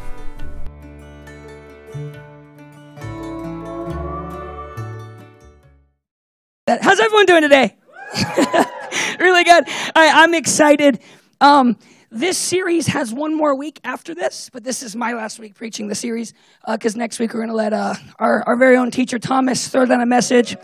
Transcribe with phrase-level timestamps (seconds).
[6.67, 7.73] How's everyone doing today?
[9.17, 9.63] really good.
[9.95, 10.99] I, am excited.
[11.39, 11.77] Um,
[12.11, 15.87] this series has one more week after this, but this is my last week preaching
[15.87, 16.33] the series
[16.69, 19.69] because uh, next week we're going to let uh, our, our very own teacher Thomas
[19.69, 20.57] throw down a message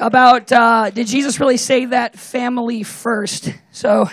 [0.00, 3.52] about uh, did Jesus really say that family first?
[3.72, 4.08] So,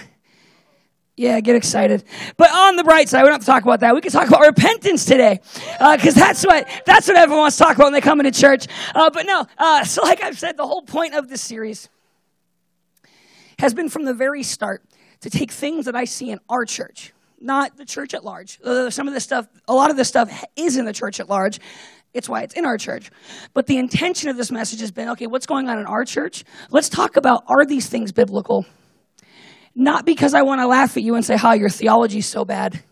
[1.15, 2.03] yeah, get excited.
[2.37, 3.93] But on the bright side, we don't have to talk about that.
[3.93, 5.39] We can talk about repentance today,
[5.79, 8.31] because uh, that's what that's what everyone wants to talk about when they come into
[8.31, 8.67] church.
[8.93, 11.89] Uh, but no, uh, so like I've said, the whole point of this series
[13.59, 14.83] has been from the very start
[15.21, 18.59] to take things that I see in our church, not the church at large.
[18.89, 21.59] Some of this stuff, a lot of this stuff is in the church at large,
[22.13, 23.11] it's why it's in our church.
[23.53, 26.43] But the intention of this message has been okay, what's going on in our church?
[26.69, 28.65] Let's talk about are these things biblical?
[29.73, 32.83] Not because I want to laugh at you and say, how your theology's so bad,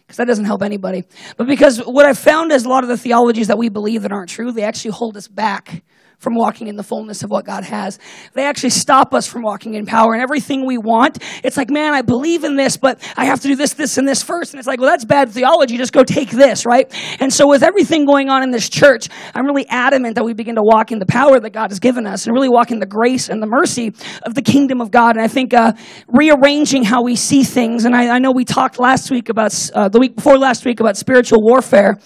[0.00, 1.04] because that doesn't help anybody.
[1.36, 4.12] But because what I've found is a lot of the theologies that we believe that
[4.12, 5.82] aren't true, they actually hold us back
[6.18, 7.98] from walking in the fullness of what God has.
[8.32, 11.18] They actually stop us from walking in power and everything we want.
[11.44, 14.08] It's like, man, I believe in this, but I have to do this, this, and
[14.08, 14.52] this first.
[14.52, 15.76] And it's like, well, that's bad theology.
[15.76, 16.92] Just go take this, right?
[17.20, 20.54] And so with everything going on in this church, I'm really adamant that we begin
[20.56, 22.86] to walk in the power that God has given us and really walk in the
[22.86, 25.16] grace and the mercy of the kingdom of God.
[25.16, 25.72] And I think uh,
[26.08, 27.84] rearranging how we see things.
[27.84, 30.80] And I, I know we talked last week about, uh, the week before last week
[30.80, 31.98] about spiritual warfare.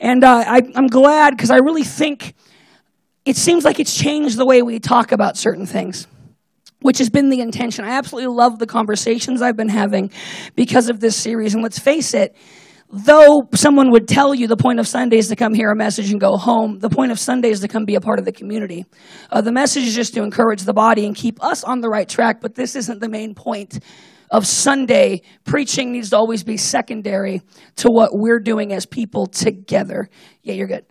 [0.00, 2.34] And uh, I, I'm glad because I really think
[3.26, 6.06] it seems like it's changed the way we talk about certain things
[6.80, 7.84] which has been the intention.
[7.84, 10.10] I absolutely love the conversations I've been having
[10.54, 11.54] because of this series.
[11.54, 12.36] And let's face it,
[12.90, 16.12] though someone would tell you the point of Sunday is to come hear a message
[16.12, 18.30] and go home, the point of Sunday is to come be a part of the
[18.30, 18.84] community.
[19.30, 22.08] Uh, the message is just to encourage the body and keep us on the right
[22.08, 23.80] track, but this isn't the main point
[24.30, 25.22] of Sunday.
[25.44, 27.42] Preaching needs to always be secondary
[27.76, 30.08] to what we're doing as people together.
[30.42, 30.84] Yeah, you're good.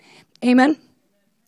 [0.43, 0.77] Amen.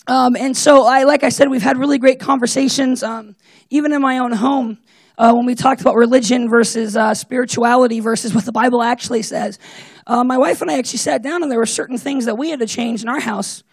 [0.07, 3.35] Um, and so, I, like I said, we've had really great conversations, um,
[3.69, 4.77] even in my own home,
[5.17, 9.59] uh, when we talked about religion versus uh, spirituality versus what the Bible actually says.
[10.05, 12.49] Uh, my wife and I actually sat down, and there were certain things that we
[12.49, 13.63] had to change in our house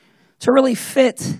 [0.41, 1.39] to really fit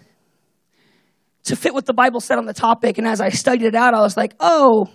[1.43, 2.97] to fit what the Bible said on the topic.
[2.97, 4.89] And as I studied it out, I was like, oh,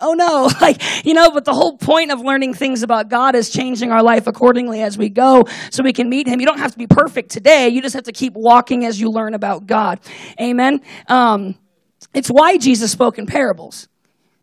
[0.00, 3.50] oh no, like, you know, but the whole point of learning things about God is
[3.50, 6.40] changing our life accordingly as we go so we can meet Him.
[6.40, 7.68] You don't have to be perfect today.
[7.68, 10.00] You just have to keep walking as you learn about God.
[10.40, 10.80] Amen.
[11.08, 11.54] Um,
[12.14, 13.88] it's why Jesus spoke in parables.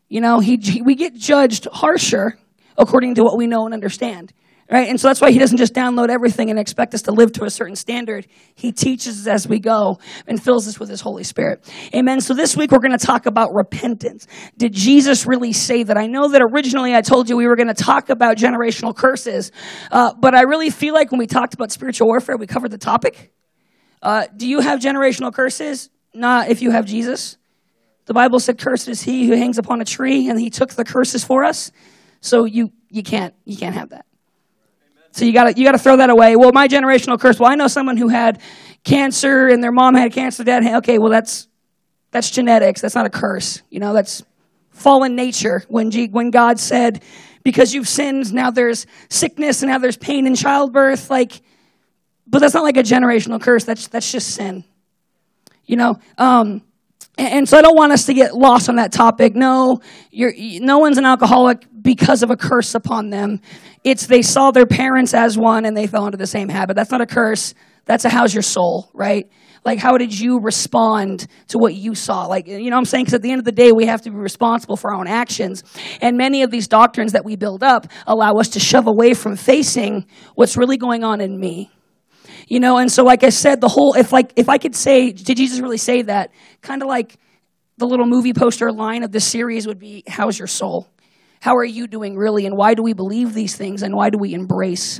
[0.10, 2.38] You know, he, we get judged harsher
[2.78, 4.32] according to what we know and understand.
[4.70, 4.90] Right?
[4.90, 7.46] And so that's why he doesn't just download everything and expect us to live to
[7.46, 8.28] a certain standard.
[8.54, 11.64] He teaches us as we go and fills us with his Holy Spirit.
[11.96, 12.20] Amen.
[12.20, 14.28] So this week we're going to talk about repentance.
[14.58, 15.98] Did Jesus really say that?
[15.98, 19.54] I know that originally I told you we were going to talk about generational curses,
[19.90, 22.78] uh, but I really feel like when we talked about spiritual warfare, we covered the
[22.78, 23.32] topic.
[24.02, 25.90] Uh, do you have generational curses?
[26.14, 27.38] Not if you have Jesus.
[28.06, 30.86] The Bible said, "Cursed is he who hangs upon a tree," and he took the
[30.86, 31.72] curses for us.
[32.22, 34.07] So you you can't you can't have that.
[35.18, 36.36] So you gotta, you gotta throw that away.
[36.36, 37.40] Well, my generational curse.
[37.40, 38.40] Well, I know someone who had
[38.84, 41.48] cancer and their mom had cancer, dad had, okay, well, that's,
[42.12, 42.82] that's genetics.
[42.82, 43.64] That's not a curse.
[43.72, 44.24] You know, that's
[44.70, 45.64] fallen nature.
[45.70, 47.04] When, G, when God said,
[47.42, 51.42] because you've sinned, now there's sickness and now there's pain in childbirth, like,
[52.28, 53.64] but that's not like a generational curse.
[53.64, 54.66] That's, that's just sin.
[55.66, 56.62] You know, um,
[57.18, 59.36] and so I don't want us to get lost on that topic.
[59.36, 59.80] No,
[60.14, 63.42] no one's an alcoholic because of a curse upon them.
[63.84, 66.76] It's they saw their parents as one and they fell into the same habit.
[66.76, 67.54] That's not a curse.
[67.86, 69.30] That's a how's your soul, right?
[69.66, 72.26] Like, how did you respond to what you saw?
[72.28, 73.06] Like, you know what I'm saying?
[73.06, 75.08] Because at the end of the day, we have to be responsible for our own
[75.08, 75.64] actions.
[76.00, 79.36] And many of these doctrines that we build up allow us to shove away from
[79.36, 80.06] facing
[80.36, 81.72] what's really going on in me
[82.48, 85.12] you know and so like i said the whole if like if i could say
[85.12, 86.32] did jesus really say that?
[86.62, 87.18] Kind of like
[87.78, 90.90] the little movie poster line of this series would be how's your soul?
[91.40, 92.46] How are you doing really?
[92.46, 93.84] And why do we believe these things?
[93.84, 95.00] And why do we embrace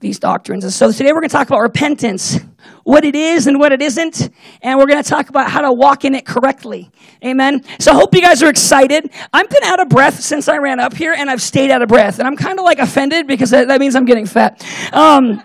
[0.00, 0.62] these doctrines?
[0.62, 2.38] And so today we're going to talk about repentance
[2.82, 4.30] what it is and what it isn't
[4.62, 6.90] and we're going to talk about how to walk in it correctly.
[7.24, 7.62] Amen?
[7.78, 9.10] So i hope you guys are excited.
[9.32, 11.88] I've been out of breath since i ran up here and i've stayed out of
[11.88, 14.62] breath and i'm kind of like offended because that, that means i'm getting fat.
[14.92, 15.42] Um,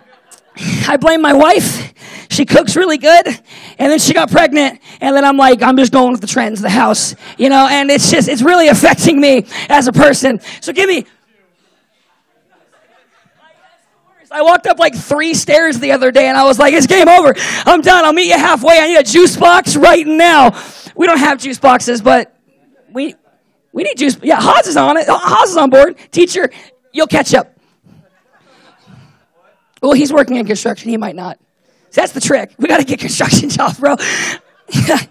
[0.87, 1.93] I blame my wife.
[2.29, 3.27] She cooks really good.
[3.27, 4.79] And then she got pregnant.
[5.01, 7.67] And then I'm like, I'm just going with the trends, of the house, you know,
[7.69, 10.39] and it's just, it's really affecting me as a person.
[10.61, 11.05] So give me.
[14.31, 17.07] I walked up like three stairs the other day and I was like, it's game
[17.07, 17.33] over.
[17.65, 18.05] I'm done.
[18.05, 18.77] I'll meet you halfway.
[18.79, 20.55] I need a juice box right now.
[20.95, 22.35] we don't have juice boxes, but
[22.91, 23.15] we
[23.71, 24.17] we need juice.
[24.21, 25.05] Yeah, Haas is on it.
[25.07, 25.97] Haas is on board.
[26.11, 26.51] Teacher,
[26.91, 27.58] you'll catch up.
[29.81, 30.89] Well, he's working in construction.
[30.89, 31.39] He might not.
[31.91, 32.53] See, that's the trick.
[32.57, 33.95] We got to get construction jobs, bro.
[34.73, 35.07] anyway,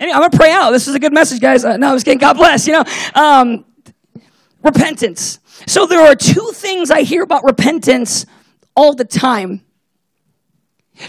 [0.00, 0.70] I'm gonna pray out.
[0.70, 1.64] This is a good message, guys.
[1.64, 2.18] Uh, no, I was kidding.
[2.18, 2.66] God bless.
[2.66, 2.84] You know,
[3.14, 3.64] um,
[4.62, 5.40] repentance.
[5.66, 8.26] So there are two things I hear about repentance
[8.76, 9.64] all the time.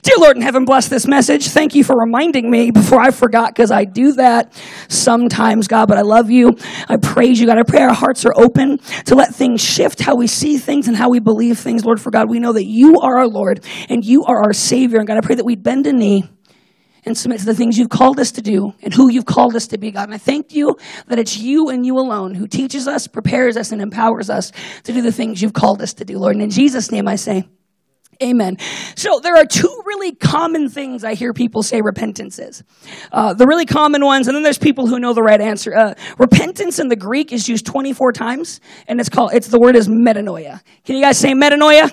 [0.02, 1.48] Dear Lord in heaven, bless this message.
[1.48, 4.52] Thank you for reminding me before I forgot because I do that
[4.88, 6.58] sometimes, God, but I love you.
[6.90, 7.60] I praise you, God.
[7.60, 10.98] I pray our hearts are open to let things shift how we see things and
[10.98, 11.86] how we believe things.
[11.86, 14.98] Lord, for God, we know that you are our Lord and you are our Savior.
[14.98, 16.28] And God, I pray that we'd bend a knee
[17.06, 19.68] and submit to the things you've called us to do and who you've called us
[19.68, 20.06] to be, God.
[20.06, 20.78] And I thank you
[21.08, 24.52] that it's you and you alone who teaches us, prepares us, and empowers us
[24.84, 26.36] to do the things you've called us to do, Lord.
[26.36, 27.48] And in Jesus' name I say,
[28.24, 28.58] Amen.
[28.96, 32.64] So there are two really common things I hear people say repentance is.
[33.12, 35.76] Uh, the really common ones, and then there's people who know the right answer.
[35.76, 39.34] Uh, repentance in the Greek is used 24 times, and it's called.
[39.34, 40.62] It's the word is metanoia.
[40.86, 41.92] Can you guys say metanoia?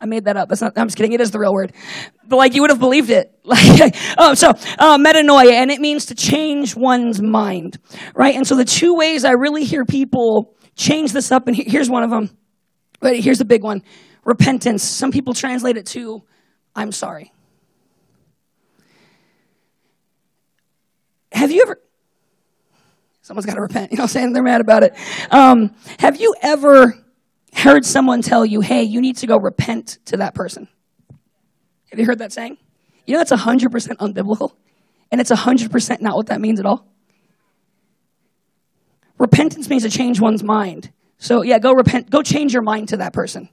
[0.00, 0.50] I made that up.
[0.60, 1.12] Not, I'm just kidding.
[1.12, 1.72] It is the real word.
[2.26, 3.30] But like you would have believed it.
[3.44, 7.78] Like, oh, so uh, metanoia, and it means to change one's mind,
[8.14, 8.34] right?
[8.34, 12.02] And so the two ways I really hear people change this up, and here's one
[12.02, 12.30] of them.
[13.00, 13.82] But here's the big one
[14.24, 14.82] repentance.
[14.82, 16.22] Some people translate it to,
[16.74, 17.32] I'm sorry.
[21.32, 21.80] Have you ever,
[23.22, 24.32] someone's got to repent, you know what I'm saying?
[24.32, 24.94] They're mad about it.
[25.30, 26.98] Um, have you ever
[27.54, 30.68] heard someone tell you, hey, you need to go repent to that person?
[31.90, 32.58] Have you heard that saying?
[33.06, 34.52] You know, that's 100% unbiblical,
[35.10, 36.86] and it's 100% not what that means at all.
[39.18, 40.92] Repentance means to change one's mind.
[41.18, 43.48] So, yeah, go repent, go change your mind to that person.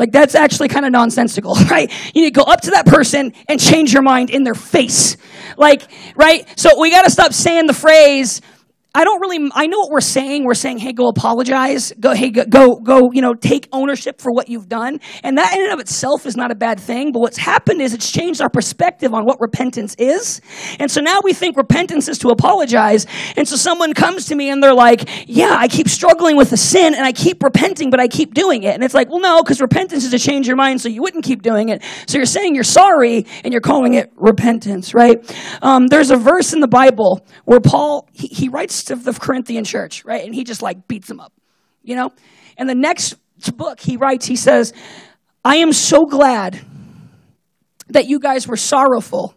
[0.00, 1.92] Like that's actually kind of nonsensical, right?
[2.14, 5.18] You need to go up to that person and change your mind in their face.
[5.58, 5.82] Like,
[6.16, 6.48] right?
[6.58, 8.40] So we got to stop saying the phrase,
[8.92, 10.44] I don't really, I know what we're saying.
[10.44, 11.92] We're saying, hey, go apologize.
[12.00, 14.98] Go, hey, go, go, go, you know, take ownership for what you've done.
[15.22, 17.12] And that in and of itself is not a bad thing.
[17.12, 20.40] But what's happened is it's changed our perspective on what repentance is.
[20.80, 23.06] And so now we think repentance is to apologize.
[23.36, 26.56] And so someone comes to me and they're like, yeah, I keep struggling with the
[26.56, 28.74] sin and I keep repenting, but I keep doing it.
[28.74, 31.22] And it's like, well, no, because repentance is to change your mind so you wouldn't
[31.22, 31.84] keep doing it.
[32.08, 35.18] So you're saying you're sorry and you're calling it repentance, right?
[35.62, 39.64] Um, there's a verse in the Bible where Paul, he, he writes of the Corinthian
[39.64, 40.24] church, right?
[40.24, 41.34] And he just like beats them up,
[41.82, 42.10] you know?
[42.56, 43.16] And the next
[43.54, 44.72] book he writes, he says,
[45.44, 46.58] I am so glad
[47.88, 49.34] that you guys were sorrowful.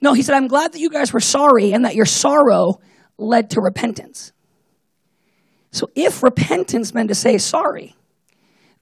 [0.00, 2.80] No, he said, I'm glad that you guys were sorry and that your sorrow
[3.18, 4.32] led to repentance.
[5.70, 7.94] So if repentance meant to say sorry,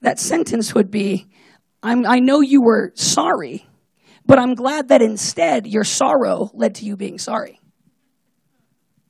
[0.01, 1.27] that sentence would be,
[1.83, 3.65] i know you were sorry,
[4.25, 7.60] but I'm glad that instead your sorrow led to you being sorry.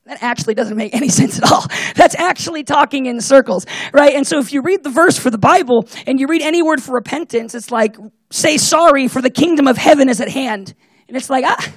[0.04, 1.66] That actually doesn't make any sense at all.
[1.94, 4.14] That's actually talking in circles, right?
[4.14, 6.82] And so if you read the verse for the Bible and you read any word
[6.82, 7.96] for repentance, it's like,
[8.30, 10.74] say sorry for the kingdom of heaven is at hand.
[11.06, 11.72] And it's like, ah,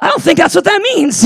[0.00, 1.24] I don't think that's what that means.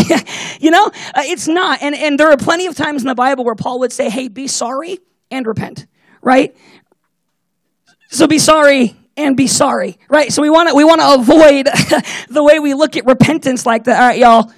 [0.60, 1.82] you know, uh, it's not.
[1.82, 4.28] And, and there are plenty of times in the Bible where Paul would say, hey,
[4.28, 4.98] be sorry
[5.30, 5.86] and repent,
[6.22, 6.56] right?
[8.10, 10.32] So be sorry and be sorry, right?
[10.32, 11.66] So we want to, we want to avoid
[12.30, 14.00] the way we look at repentance like that.
[14.00, 14.52] All right, y'all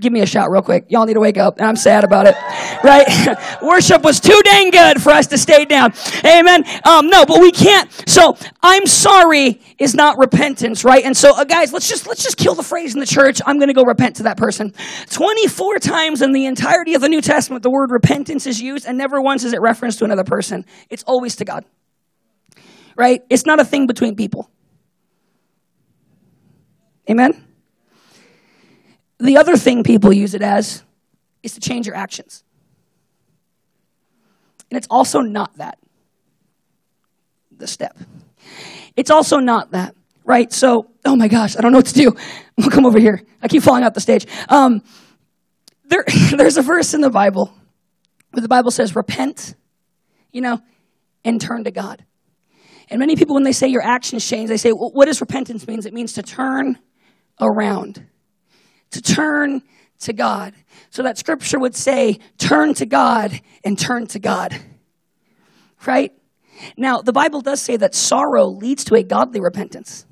[0.00, 0.86] give me a shout real quick.
[0.88, 1.60] Y'all need to wake up.
[1.60, 2.34] I'm sad about it.
[2.82, 3.06] Right?
[3.62, 5.92] Worship was too dang good for us to stay down.
[6.24, 6.64] Amen.
[6.84, 7.90] Um, no, but we can't.
[8.08, 11.04] So I'm sorry is not repentance, right?
[11.04, 13.40] And so, uh, guys, let's just, let's just kill the phrase in the church.
[13.46, 14.72] I'm going to go repent to that person.
[15.10, 18.96] 24 times in the entirety of the New Testament, the word repentance is used and
[18.96, 20.64] never once is it referenced to another person.
[20.88, 21.64] It's always to God.
[22.96, 23.22] Right?
[23.30, 24.50] It's not a thing between people.
[27.10, 27.51] Amen?
[29.22, 30.82] The other thing people use it as
[31.44, 32.42] is to change your actions.
[34.68, 35.78] And it's also not that.
[37.56, 37.96] The step.
[38.96, 40.52] It's also not that, right?
[40.52, 42.16] So, oh my gosh, I don't know what to do.
[42.60, 43.22] I'll come over here.
[43.40, 44.26] I keep falling off the stage.
[44.48, 44.82] Um,
[45.84, 46.04] there,
[46.36, 47.54] there's a verse in the Bible
[48.32, 49.54] where the Bible says, repent,
[50.32, 50.58] you know,
[51.24, 52.04] and turn to God.
[52.88, 55.64] And many people, when they say your actions change, they say, well, what does repentance
[55.68, 55.78] mean?
[55.86, 56.76] It means to turn
[57.40, 58.04] around
[58.92, 59.62] to turn
[60.00, 60.54] to God.
[60.90, 64.58] So that scripture would say, turn to God and turn to God.
[65.84, 66.12] Right?
[66.76, 70.06] Now, the Bible does say that sorrow leads to a godly repentance.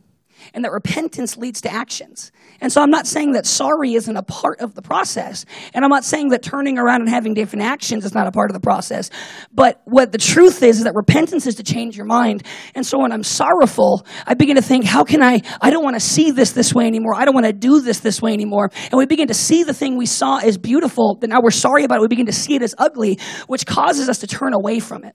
[0.54, 2.32] and that repentance leads to actions.
[2.60, 5.46] And so I'm not saying that sorry isn't a part of the process.
[5.72, 8.50] And I'm not saying that turning around and having different actions is not a part
[8.50, 9.10] of the process.
[9.52, 12.44] But what the truth is, is that repentance is to change your mind.
[12.74, 15.96] And so when I'm sorrowful, I begin to think, how can I, I don't want
[15.96, 17.14] to see this this way anymore.
[17.14, 18.70] I don't want to do this this way anymore.
[18.90, 21.84] And we begin to see the thing we saw as beautiful, but now we're sorry
[21.84, 22.02] about it.
[22.02, 25.14] We begin to see it as ugly, which causes us to turn away from it.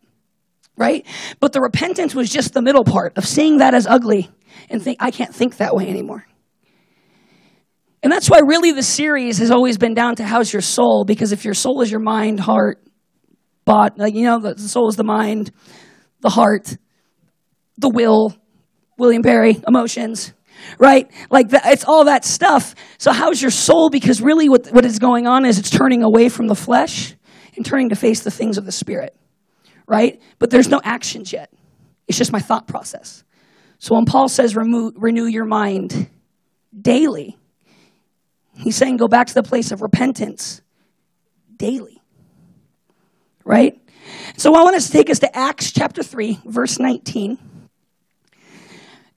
[0.78, 1.06] Right?
[1.40, 4.30] But the repentance was just the middle part of seeing that as ugly
[4.70, 6.26] and think, I can't think that way anymore.
[8.06, 11.32] And that's why really the series has always been down to how's your soul, because
[11.32, 12.80] if your soul is your mind, heart,
[13.66, 15.50] body, like, you know, the soul is the mind,
[16.20, 16.78] the heart,
[17.80, 18.36] the will,
[19.00, 20.34] William Perry, emotions,
[20.78, 21.10] right?
[21.32, 22.76] Like the, it's all that stuff.
[23.00, 23.90] So how's your soul?
[23.90, 27.16] Because really what, what is going on is it's turning away from the flesh
[27.56, 29.18] and turning to face the things of the spirit,
[29.88, 30.22] right?
[30.38, 31.52] But there's no actions yet.
[32.08, 33.24] It's just my thought process.
[33.80, 36.08] So when Paul says renew your mind
[36.80, 37.40] daily,
[38.58, 40.62] he's saying go back to the place of repentance
[41.56, 42.02] daily.
[43.44, 43.80] Right?
[44.38, 47.38] So I want us to take us to Acts chapter 3, verse 19.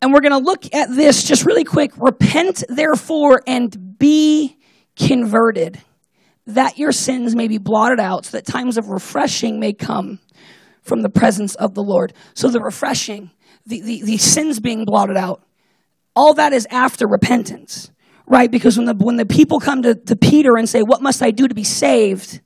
[0.01, 1.93] And we're going to look at this just really quick.
[1.97, 4.57] Repent, therefore, and be
[4.97, 5.81] converted,
[6.47, 10.21] that your sins may be blotted out, so that times of refreshing may come
[10.83, 12.13] from the presence of the Lord.
[12.35, 13.31] So the refreshing,
[13.67, 15.43] the, the, the sins being blotted out,
[16.15, 17.91] all that is after repentance,
[18.29, 18.51] right?
[18.51, 21.31] Because when the, when the people come to, to Peter and say, What must I
[21.31, 22.41] do to be saved?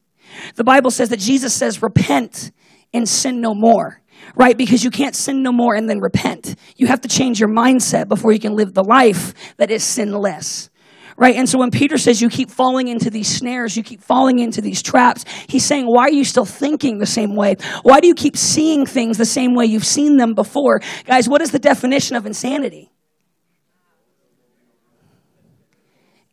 [0.56, 2.52] The Bible says that Jesus says, Repent
[2.92, 4.02] and sin no more
[4.36, 4.56] right?
[4.56, 6.54] Because you can't sin no more and then repent.
[6.76, 10.70] You have to change your mindset before you can live the life that is sinless.
[11.16, 11.36] Right?
[11.36, 14.62] And so when Peter says you keep falling into these snares, you keep falling into
[14.62, 17.56] these traps, he's saying, why are you still thinking the same way?
[17.82, 20.80] Why do you keep seeing things the same way you've seen them before?
[21.04, 22.90] Guys, what is the definition of insanity?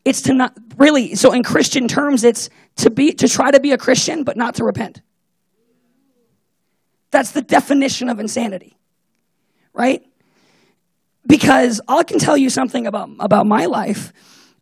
[0.05, 3.71] It's to not really, so in Christian terms, it's to be, to try to be
[3.71, 5.01] a Christian, but not to repent.
[7.11, 8.77] That's the definition of insanity,
[9.73, 10.03] right?
[11.25, 14.13] Because I can tell you something about, about my life.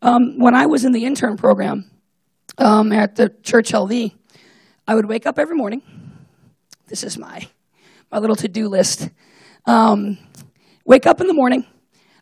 [0.02, 1.90] Um, when I was in the intern program
[2.58, 4.14] um, at the church LV,
[4.88, 5.82] I would wake up every morning.
[6.88, 7.48] This is my,
[8.12, 9.10] my little to do list.
[9.66, 10.18] Um,
[10.86, 11.66] wake up in the morning.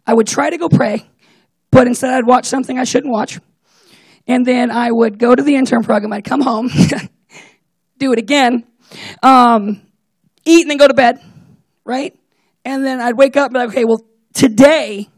[0.07, 1.07] I would try to go pray,
[1.75, 3.37] but instead I'd watch something I shouldn't watch.
[4.27, 6.13] And then I would go to the intern program.
[6.13, 6.69] I'd come home,
[7.97, 8.63] do it again.
[9.21, 9.81] Um,
[10.45, 11.19] eat, and then go to bed,
[11.83, 12.17] right?
[12.63, 15.09] And then I'd wake up and be like, okay, well, today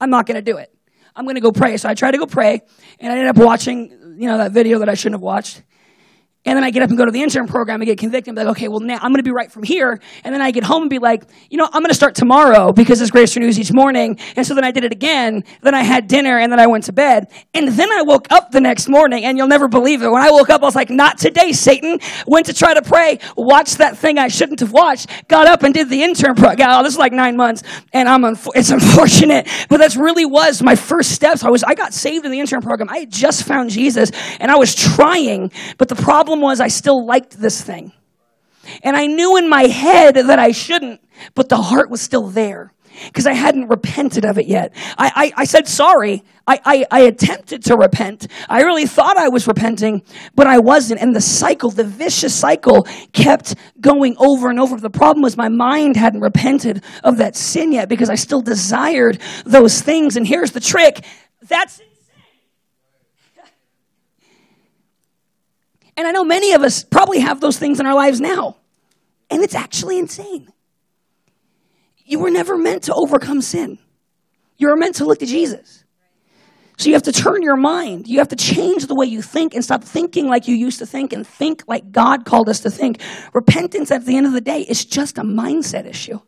[0.00, 0.74] I'm not going to do it.
[1.14, 1.76] I'm going to go pray.
[1.76, 2.62] So I tried to go pray,
[2.98, 5.62] and I ended up watching, you know, that video that I shouldn't have watched.
[6.46, 8.36] And then I get up and go to the intern program and get convicted and
[8.36, 10.00] be like, okay, well, now I'm going to be right from here.
[10.24, 12.72] And then I get home and be like, you know, I'm going to start tomorrow
[12.72, 14.18] because it's Grace for News each morning.
[14.36, 15.44] And so then I did it again.
[15.60, 17.26] Then I had dinner and then I went to bed.
[17.52, 20.10] And then I woke up the next morning and you'll never believe it.
[20.10, 21.98] When I woke up, I was like, not today, Satan.
[22.26, 25.74] Went to try to pray, watched that thing I shouldn't have watched, got up and
[25.74, 26.68] did the intern program.
[26.70, 27.64] Oh, this is like nine months.
[27.92, 31.44] And I'm, unfo- it's unfortunate, but that's really was my first steps.
[31.44, 32.88] I was, I got saved in the intern program.
[32.88, 36.68] I had just found Jesus and I was trying, but the problem problem was I
[36.68, 37.92] still liked this thing.
[38.84, 41.00] And I knew in my head that I shouldn't,
[41.34, 42.72] but the heart was still there
[43.06, 44.72] because I hadn't repented of it yet.
[44.96, 46.22] I, I, I said sorry.
[46.46, 48.28] I, I, I, attempted to repent.
[48.48, 50.02] I really thought I was repenting,
[50.36, 51.00] but I wasn't.
[51.00, 54.76] And the cycle, the vicious cycle, kept going over and over.
[54.76, 59.20] The problem was my mind hadn't repented of that sin yet because I still desired
[59.44, 60.16] those things.
[60.16, 61.04] And here's the trick
[61.42, 61.80] that's
[66.00, 68.56] And I know many of us probably have those things in our lives now.
[69.28, 70.50] And it's actually insane.
[72.06, 73.78] You were never meant to overcome sin.
[74.56, 75.84] You were meant to look to Jesus.
[76.78, 78.08] So you have to turn your mind.
[78.08, 80.86] You have to change the way you think and stop thinking like you used to
[80.86, 83.02] think and think like God called us to think.
[83.34, 86.18] Repentance at the end of the day is just a mindset issue.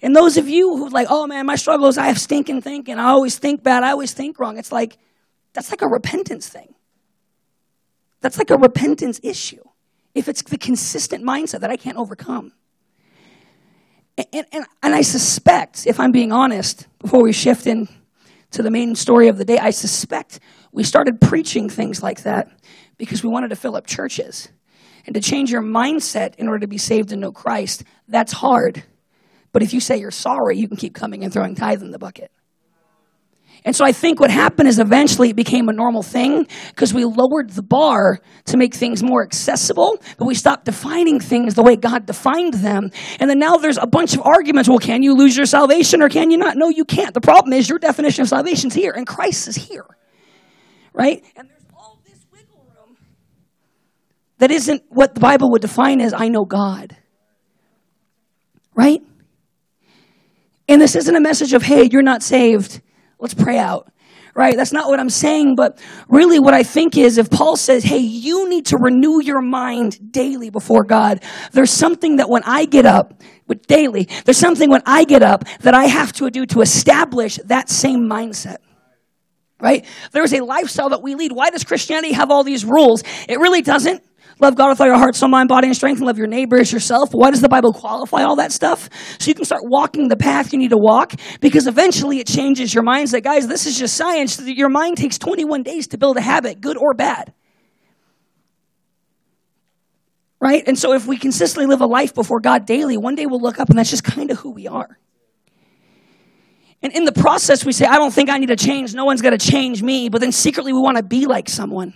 [0.00, 2.98] And those of you who like, oh man, my struggle is I have stinking thinking.
[2.98, 3.82] I always think bad.
[3.82, 4.56] I always think wrong.
[4.56, 4.96] It's like,
[5.52, 6.72] that's like a repentance thing.
[8.20, 9.62] That's like a repentance issue.
[10.14, 12.52] If it's the consistent mindset that I can't overcome.
[14.16, 17.88] And, and, and I suspect, if I'm being honest, before we shift in
[18.52, 20.40] to the main story of the day, I suspect
[20.72, 22.50] we started preaching things like that
[22.96, 24.48] because we wanted to fill up churches.
[25.04, 28.82] And to change your mindset in order to be saved and know Christ, that's hard.
[29.52, 31.98] But if you say you're sorry, you can keep coming and throwing tithe in the
[31.98, 32.32] bucket.
[33.66, 37.04] And so I think what happened is eventually it became a normal thing because we
[37.04, 41.74] lowered the bar to make things more accessible, but we stopped defining things the way
[41.74, 42.92] God defined them.
[43.18, 44.68] And then now there's a bunch of arguments.
[44.68, 46.56] Well, can you lose your salvation or can you not?
[46.56, 47.12] No, you can't.
[47.12, 49.86] The problem is your definition of salvation is here and Christ is here.
[50.92, 51.24] Right?
[51.34, 52.96] And there's all this wiggle room
[54.38, 56.96] that isn't what the Bible would define as I know God.
[58.76, 59.02] Right?
[60.68, 62.80] And this isn't a message of, hey, you're not saved
[63.18, 63.92] Let's pray out.
[64.34, 64.54] Right?
[64.54, 67.96] That's not what I'm saying, but really what I think is if Paul says, hey,
[67.96, 72.84] you need to renew your mind daily before God, there's something that when I get
[72.84, 76.60] up, with daily, there's something when I get up that I have to do to
[76.60, 78.56] establish that same mindset
[79.58, 79.84] right?
[80.12, 81.32] There's a lifestyle that we lead.
[81.32, 83.02] Why does Christianity have all these rules?
[83.28, 84.02] It really doesn't.
[84.38, 86.58] Love God with all your heart, soul, mind, body, and strength, and love your neighbor
[86.58, 87.10] as yourself.
[87.12, 88.90] Why does the Bible qualify all that stuff?
[89.18, 92.74] So you can start walking the path you need to walk because eventually it changes
[92.74, 93.22] your mindset.
[93.22, 94.38] Guys, this is just science.
[94.42, 97.32] Your mind takes 21 days to build a habit, good or bad.
[100.38, 100.62] Right?
[100.66, 103.58] And so if we consistently live a life before God daily, one day we'll look
[103.58, 104.98] up and that's just kind of who we are.
[106.82, 108.94] And in the process, we say, I don't think I need to change.
[108.94, 110.10] No one's going to change me.
[110.10, 111.94] But then secretly, we want to be like someone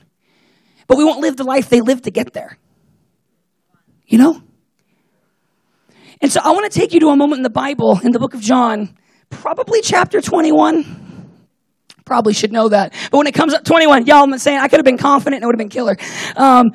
[0.91, 2.59] but we won't live the life they lived to get there.
[4.09, 4.43] You know?
[6.21, 8.19] And so I want to take you to a moment in the Bible, in the
[8.19, 11.31] book of John, probably chapter 21.
[12.05, 12.93] Probably should know that.
[13.13, 15.45] But when it comes up 21, y'all, I'm saying I could have been confident and
[15.45, 15.97] it would have been killer.
[16.35, 16.73] Um,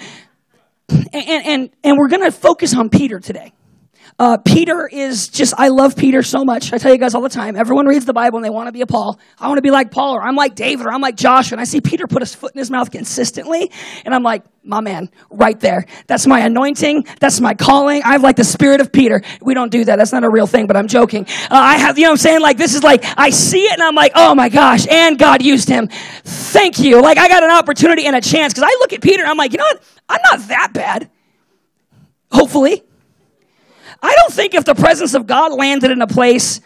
[0.87, 3.51] and, and, and we're going to focus on Peter today.
[4.17, 6.71] Uh, Peter is just, I love Peter so much.
[6.71, 7.57] I tell you guys all the time.
[7.57, 9.19] Everyone reads the Bible and they want to be a Paul.
[9.37, 11.55] I want to be like Paul, or I'm like David, or I'm like Joshua.
[11.55, 13.69] And I see Peter put his foot in his mouth consistently.
[14.05, 15.85] And I'm like, my man, right there.
[16.07, 17.07] That's my anointing.
[17.19, 18.03] That's my calling.
[18.03, 19.21] I have like the spirit of Peter.
[19.41, 19.97] We don't do that.
[19.97, 21.25] That's not a real thing, but I'm joking.
[21.27, 22.41] Uh, I have, you know what I'm saying?
[22.41, 24.87] Like, this is like, I see it and I'm like, oh my gosh.
[24.87, 25.89] And God used him.
[26.23, 27.01] Thank you.
[27.01, 28.53] Like, I got an opportunity and a chance.
[28.53, 29.83] Cause I look at Peter and I'm like, you know what?
[30.07, 31.11] I'm not that bad.
[32.31, 32.84] Hopefully.
[34.01, 36.61] I don't think if the presence of God landed in a place,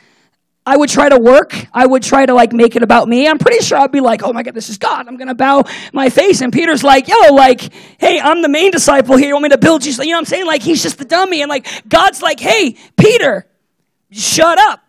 [0.65, 1.55] I would try to work.
[1.73, 3.27] I would try to like make it about me.
[3.27, 5.07] I'm pretty sure I'd be like, oh my God, this is God.
[5.07, 6.41] I'm going to bow my face.
[6.41, 9.29] And Peter's like, yo, like, hey, I'm the main disciple here.
[9.29, 9.91] You want me to build you?
[9.91, 10.45] You know what I'm saying?
[10.45, 11.41] Like, he's just the dummy.
[11.41, 13.47] And like, God's like, hey, Peter,
[14.11, 14.81] shut up.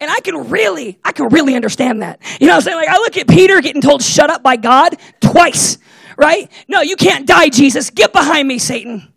[0.00, 2.20] And I can really, I can really understand that.
[2.40, 2.76] You know what I'm saying?
[2.76, 5.78] Like, I look at Peter getting told shut up by God twice,
[6.18, 6.50] right?
[6.68, 7.88] No, you can't die, Jesus.
[7.88, 9.11] Get behind me, Satan.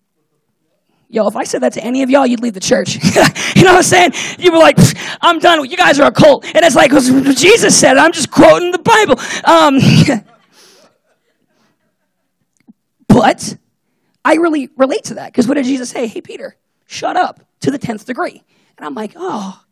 [1.16, 2.96] Yo, if I said that to any of y'all, you'd leave the church.
[3.56, 4.12] you know what I'm saying?
[4.38, 4.78] You were like,
[5.22, 5.64] I'm done.
[5.64, 6.44] You guys are a cult.
[6.44, 8.02] And it's like, Jesus said it.
[8.02, 9.16] I'm just quoting the Bible.
[9.46, 9.80] Um,
[13.08, 13.58] but
[14.26, 16.08] I really relate to that because what did Jesus say?
[16.08, 18.44] Hey, Peter, shut up to the 10th degree.
[18.78, 19.64] And I'm like, oh,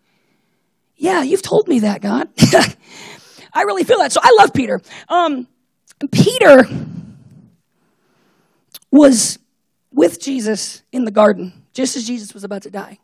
[0.95, 2.29] yeah, you've told me that, God.
[3.53, 4.13] I really feel that.
[4.13, 4.79] So I love Peter.
[5.09, 5.49] Um,
[6.09, 6.65] Peter
[8.89, 9.39] was
[9.93, 12.99] with Jesus in the garden, just as Jesus was about to die.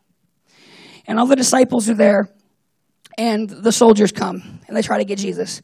[1.06, 2.28] And all the disciples are there,
[3.18, 5.62] and the soldiers come and they try to get Jesus.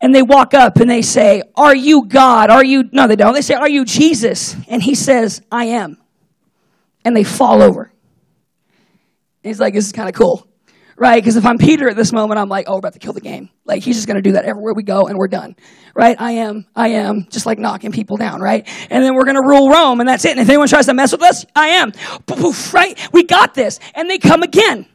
[0.00, 2.50] And they walk up and they say, Are you God?
[2.50, 2.88] Are you.
[2.92, 3.34] No, they don't.
[3.34, 4.56] They say, Are you Jesus?
[4.68, 5.96] And he says, I am.
[7.04, 7.84] And they fall over.
[7.84, 10.46] And he's like, This is kind of cool
[11.02, 11.20] right?
[11.20, 13.20] Because if I'm Peter at this moment, I'm like, oh, we're about to kill the
[13.20, 13.50] game.
[13.64, 15.56] Like, he's just going to do that everywhere we go and we're done,
[15.96, 16.14] right?
[16.16, 18.68] I am, I am just like knocking people down, right?
[18.88, 20.30] And then we're going to rule Rome and that's it.
[20.30, 21.90] And if anyone tries to mess with us, I am.
[22.26, 22.96] Poof, right?
[23.12, 23.80] We got this.
[23.96, 24.86] And they come again.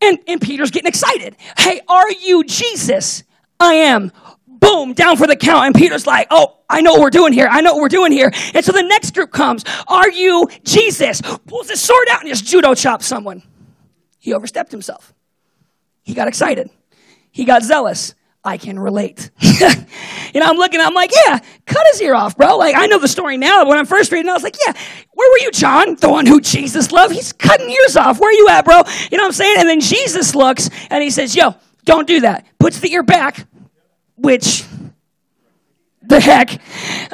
[0.00, 1.34] And, and Peter's getting excited.
[1.58, 3.24] Hey, are you Jesus?
[3.58, 4.12] I am.
[4.46, 5.66] Boom, down for the count.
[5.66, 7.48] And Peter's like, oh, I know what we're doing here.
[7.50, 8.30] I know what we're doing here.
[8.54, 9.64] And so the next group comes.
[9.88, 11.22] Are you Jesus?
[11.22, 13.42] Pulls his sword out and just judo chops someone.
[14.28, 15.14] He overstepped himself.
[16.02, 16.68] He got excited.
[17.30, 18.14] He got zealous.
[18.44, 19.30] I can relate.
[19.40, 22.58] you know, I'm looking, I'm like, yeah, cut his ear off, bro.
[22.58, 23.64] Like, I know the story now.
[23.64, 24.74] When I'm first reading, I was like, yeah,
[25.14, 25.94] where were you, John?
[25.94, 27.14] The one who Jesus loved?
[27.14, 28.20] He's cutting ears off.
[28.20, 28.82] Where are you at, bro?
[29.10, 29.60] You know what I'm saying?
[29.60, 31.54] And then Jesus looks and he says, yo,
[31.86, 32.44] don't do that.
[32.58, 33.46] Puts the ear back,
[34.16, 34.62] which
[36.02, 36.60] the heck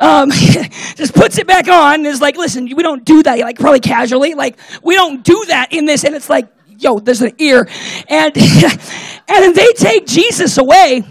[0.00, 0.30] um,
[0.96, 3.80] just puts it back on and is like listen we don't do that like probably
[3.80, 6.48] casually like we don't do that in this and it's like
[6.84, 7.66] yo, there's an ear.
[8.08, 8.36] And,
[9.28, 11.02] and they take Jesus away,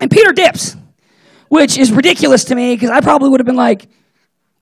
[0.00, 0.76] and Peter dips,
[1.48, 3.88] which is ridiculous to me because I probably would have been like,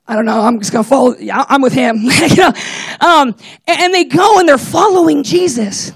[0.06, 1.96] I don't know, I'm just to follow, I'm with him.
[2.02, 2.52] you know?
[3.00, 3.34] um,
[3.66, 5.92] and they go and they're following Jesus.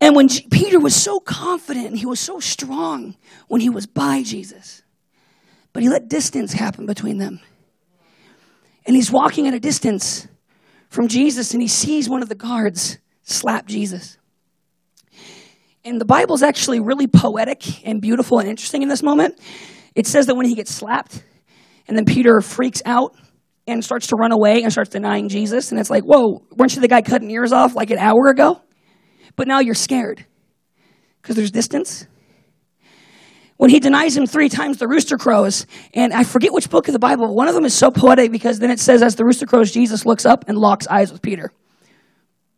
[0.00, 3.14] And when G- Peter was so confident and he was so strong
[3.48, 4.82] when he was by Jesus,
[5.74, 7.40] but he let distance happen between them.
[8.86, 10.26] And he's walking at a distance
[10.90, 14.18] from Jesus and he sees one of the guards slap Jesus.
[15.84, 19.40] And the Bible's actually really poetic and beautiful and interesting in this moment.
[19.94, 21.24] It says that when he gets slapped,
[21.88, 23.14] and then Peter freaks out
[23.66, 25.70] and starts to run away and starts denying Jesus.
[25.70, 28.60] And it's like, whoa, weren't you the guy cutting ears off like an hour ago?
[29.36, 30.24] But now you're scared
[31.22, 32.06] because there's distance.
[33.60, 35.66] When he denies him three times, the rooster crows.
[35.92, 37.34] And I forget which book of the Bible.
[37.34, 40.06] One of them is so poetic because then it says, as the rooster crows, Jesus
[40.06, 41.52] looks up and locks eyes with Peter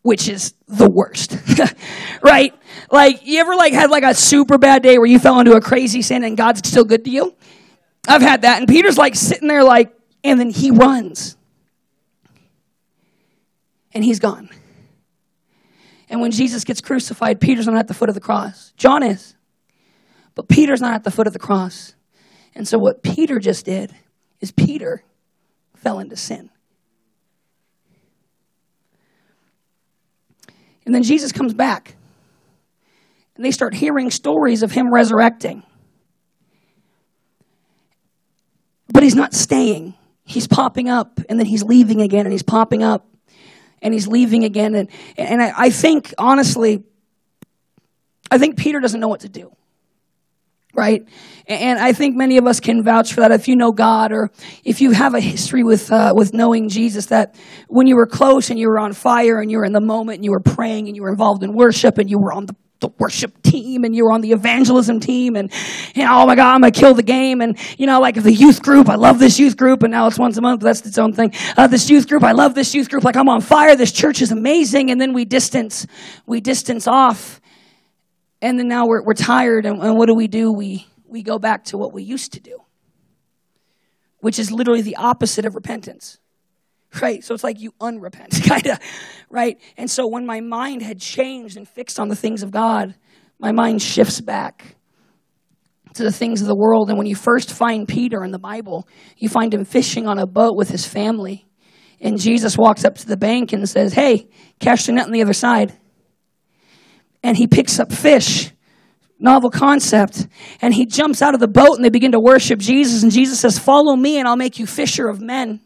[0.03, 1.37] which is the worst.
[2.23, 2.53] right?
[2.91, 5.61] Like, you ever like had like a super bad day where you fell into a
[5.61, 7.37] crazy sin and God's still good to you?
[8.09, 8.59] I've had that.
[8.59, 9.93] And Peter's like sitting there like,
[10.25, 11.37] and then he runs.
[13.93, 14.51] And he's gone.
[16.09, 18.73] And when Jesus gets crucified, Peter's not at the foot of the cross.
[18.77, 19.37] John is.
[20.35, 21.95] But Peter's not at the foot of the cross.
[22.55, 23.95] And so what Peter just did
[24.41, 25.03] is Peter
[25.77, 26.51] fell into sin.
[30.85, 31.97] And then Jesus comes back.
[33.37, 35.63] And they start hearing stories of him resurrecting.
[38.93, 39.95] But he's not staying.
[40.25, 43.07] He's popping up and then he's leaving again and he's popping up
[43.81, 44.75] and he's leaving again.
[44.75, 46.85] And, and I, I think, honestly,
[48.31, 49.55] I think Peter doesn't know what to do
[50.75, 51.07] right?
[51.47, 53.33] And I think many of us can vouch for that.
[53.33, 54.31] If you know God, or
[54.65, 57.35] if you have a history with uh, with knowing Jesus, that
[57.69, 60.17] when you were close and you were on fire and you were in the moment
[60.17, 62.57] and you were praying and you were involved in worship and you were on the
[62.83, 65.51] the worship team and you were on the evangelism team and
[65.97, 67.41] oh my God, I'm gonna kill the game.
[67.41, 70.19] And you know, like the youth group, I love this youth group and now it's
[70.19, 71.33] once a month, that's its own thing.
[71.57, 73.05] Uh, this youth group, I love this youth group.
[73.05, 73.77] Like I'm on fire.
[73.77, 74.91] This church is amazing.
[74.91, 75.87] And then we distance,
[76.27, 77.41] we distance off
[78.43, 80.53] and then now we're, we're tired, and, and what do we do?
[80.53, 82.59] We, we go back to what we used to do,
[84.19, 86.19] which is literally the opposite of repentance.
[87.01, 87.25] Right?
[87.25, 88.79] So it's like you unrepent, kind of,
[89.31, 89.59] right?
[89.79, 92.97] And so when my mind had changed and fixed on the things of God,
[93.39, 94.77] my mind shifts back
[95.95, 96.91] to the things of the world.
[96.91, 100.27] And when you first find Peter in the Bible, you find him fishing on a
[100.27, 101.47] boat with his family.
[102.01, 104.29] And Jesus walks up to the bank and says, Hey,
[104.59, 105.73] cast your net on the other side
[107.23, 108.53] and he picks up fish.
[109.19, 110.27] Novel concept.
[110.61, 113.03] And he jumps out of the boat and they begin to worship Jesus.
[113.03, 115.61] And Jesus says, Follow me and I'll make you fisher of men.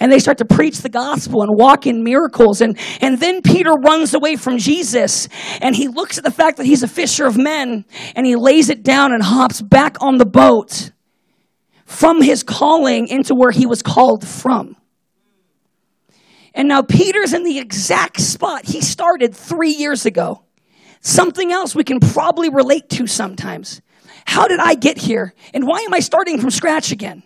[0.00, 2.60] And they start to preach the gospel and walk in miracles.
[2.60, 5.28] And, and then Peter runs away from Jesus
[5.60, 7.84] and he looks at the fact that he's a fisher of men
[8.16, 10.90] and he lays it down and hops back on the boat
[11.84, 14.76] from his calling into where he was called from.
[16.54, 20.43] And now Peter's in the exact spot he started three years ago.
[21.04, 23.82] Something else we can probably relate to sometimes.
[24.24, 25.34] How did I get here?
[25.52, 27.22] And why am I starting from scratch again?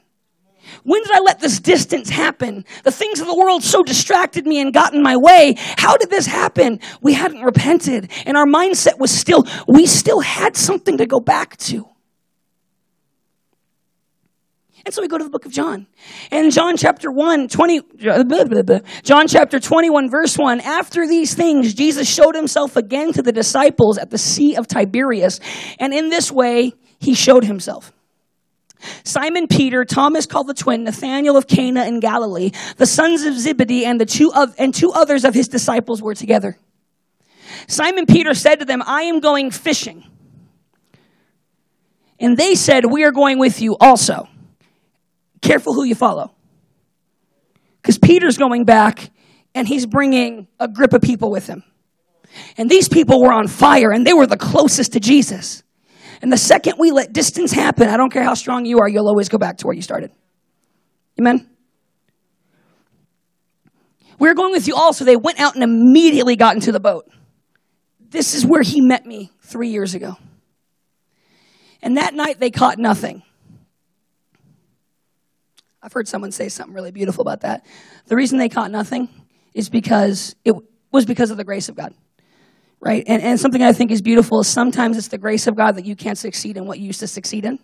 [0.83, 2.65] When did I let this distance happen?
[2.83, 5.55] The things of the world so distracted me and got in my way.
[5.57, 6.81] How did this happen?
[7.03, 11.57] We hadn't repented and our mindset was still, we still had something to go back
[11.59, 11.89] to.
[14.85, 15.87] And so we go to the book of John.
[16.31, 17.81] And John chapter 1, 20,
[19.03, 23.99] John chapter 21, verse 1, after these things, Jesus showed himself again to the disciples
[23.99, 25.41] at the Sea of Tiberias.
[25.79, 27.93] And in this way, he showed himself.
[29.05, 33.85] Simon Peter, Thomas called the twin, Nathanael of Cana in Galilee, the sons of Zebedee,
[33.85, 36.57] and the two of, and two others of his disciples were together.
[37.67, 40.05] Simon Peter said to them, I am going fishing.
[42.21, 44.29] And they said, We are going with you also
[45.43, 46.35] careful who you follow.
[47.81, 49.11] Because Peter's going back
[49.55, 51.63] and he's bringing a grip of people with him.
[52.57, 55.63] And these people were on fire and they were the closest to Jesus.
[56.21, 59.09] And the second we let distance happen, I don't care how strong you are, you'll
[59.09, 60.11] always go back to where you started.
[61.19, 61.49] Amen?
[64.19, 67.09] We're going with you all, so they went out and immediately got into the boat.
[68.01, 70.17] This is where he met me three years ago.
[71.83, 73.23] And that night they caught nothing.
[75.83, 77.65] I've heard someone say something really beautiful about that.
[78.07, 79.09] The reason they caught nothing
[79.55, 80.55] is because it
[80.91, 81.95] was because of the grace of God.
[82.81, 83.05] Right?
[83.07, 85.85] And, and something I think is beautiful is sometimes it's the grace of God that
[85.85, 87.59] you can't succeed in what you used to succeed in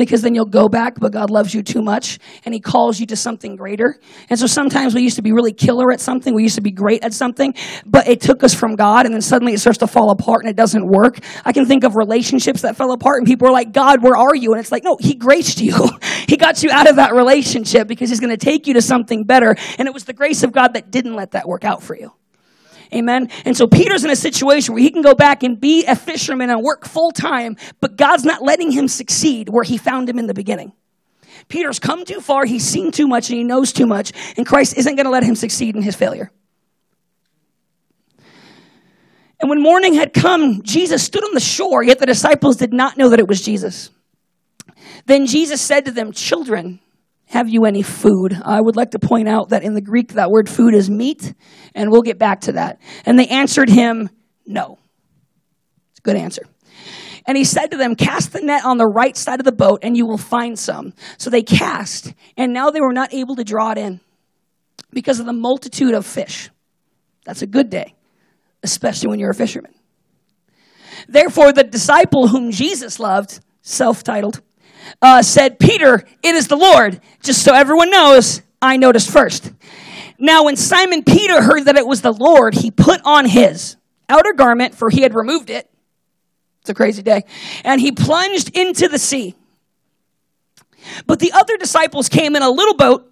[0.00, 3.06] because then you'll go back, but God loves you too much and He calls you
[3.06, 3.98] to something greater.
[4.28, 6.70] And so sometimes we used to be really killer at something, we used to be
[6.70, 7.54] great at something,
[7.86, 10.50] but it took us from God and then suddenly it starts to fall apart and
[10.50, 11.18] it doesn't work.
[11.44, 14.34] I can think of relationships that fell apart and people are like, God, where are
[14.34, 14.52] you?
[14.52, 15.88] And it's like, no, He graced you.
[16.26, 19.24] he got you out of that relationship because He's going to take you to something
[19.24, 19.54] better.
[19.78, 22.12] And it was the grace of God that didn't let that work out for you.
[22.92, 23.28] Amen.
[23.44, 26.50] And so Peter's in a situation where he can go back and be a fisherman
[26.50, 30.26] and work full time, but God's not letting him succeed where he found him in
[30.26, 30.72] the beginning.
[31.48, 34.76] Peter's come too far, he's seen too much, and he knows too much, and Christ
[34.76, 36.30] isn't going to let him succeed in his failure.
[39.40, 42.98] And when morning had come, Jesus stood on the shore, yet the disciples did not
[42.98, 43.90] know that it was Jesus.
[45.06, 46.80] Then Jesus said to them, Children,
[47.30, 48.38] have you any food?
[48.44, 51.34] I would like to point out that in the Greek, that word food is meat,
[51.74, 52.80] and we'll get back to that.
[53.06, 54.10] And they answered him,
[54.46, 54.78] No.
[55.90, 56.42] It's a good answer.
[57.26, 59.80] And he said to them, Cast the net on the right side of the boat,
[59.82, 60.92] and you will find some.
[61.18, 64.00] So they cast, and now they were not able to draw it in
[64.92, 66.50] because of the multitude of fish.
[67.24, 67.94] That's a good day
[68.62, 69.74] especially when you're a fisherman.
[71.08, 74.42] Therefore, the disciple whom Jesus loved, self titled,
[75.00, 77.00] uh, said, Peter, it is the Lord.
[77.22, 79.52] Just so everyone knows, I noticed first.
[80.18, 83.76] Now, when Simon Peter heard that it was the Lord, he put on his
[84.08, 85.68] outer garment, for he had removed it.
[86.60, 87.24] It's a crazy day.
[87.64, 89.34] And he plunged into the sea.
[91.06, 93.10] But the other disciples came in a little boat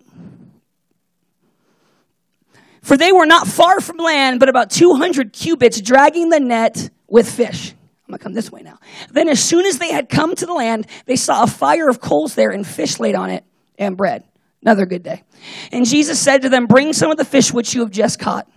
[2.88, 7.30] for they were not far from land, but about 200 cubits, dragging the net with
[7.30, 7.74] fish.
[8.08, 8.78] I'm gonna come this way now.
[9.10, 12.00] Then, as soon as they had come to the land, they saw a fire of
[12.00, 13.44] coals there and fish laid on it
[13.78, 14.24] and bread.
[14.62, 15.24] Another good day.
[15.72, 18.48] And Jesus said to them, Bring some of the fish which you have just caught.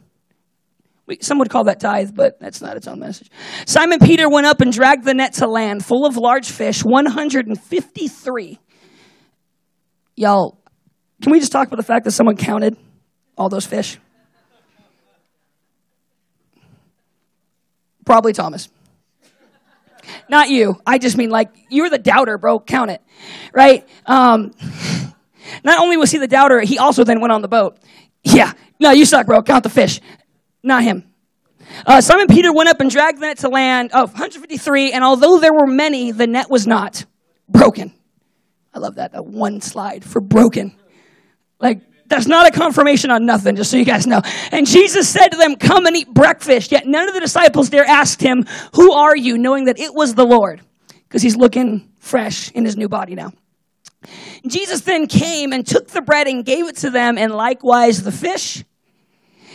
[1.19, 3.29] Some would call that tithe, but that's not its own message.
[3.65, 8.59] Simon Peter went up and dragged the net to land, full of large fish, 153.
[10.15, 10.57] Y'all,
[11.21, 12.77] can we just talk about the fact that someone counted
[13.37, 13.97] all those fish?
[18.05, 18.69] Probably Thomas.
[20.29, 20.79] Not you.
[20.85, 22.59] I just mean like you're the doubter, bro.
[22.59, 23.01] Count it,
[23.53, 23.87] right?
[24.05, 24.51] Um,
[25.63, 27.77] not only was he the doubter, he also then went on the boat.
[28.23, 29.41] Yeah, no, you suck, bro.
[29.41, 29.99] Count the fish.
[30.63, 31.05] Not him.
[31.85, 35.39] Uh, Simon Peter went up and dragged the net to land of 153, and although
[35.39, 37.05] there were many, the net was not
[37.47, 37.93] broken.
[38.73, 39.13] I love that.
[39.13, 40.75] That one slide for broken.
[41.59, 44.21] Like that's not a confirmation on nothing, just so you guys know.
[44.51, 46.71] And Jesus said to them, Come and eat breakfast.
[46.71, 48.45] Yet none of the disciples there asked him,
[48.75, 49.37] Who are you?
[49.37, 50.61] knowing that it was the Lord,
[51.07, 53.31] because he's looking fresh in his new body now.
[54.47, 58.11] Jesus then came and took the bread and gave it to them, and likewise the
[58.11, 58.63] fish.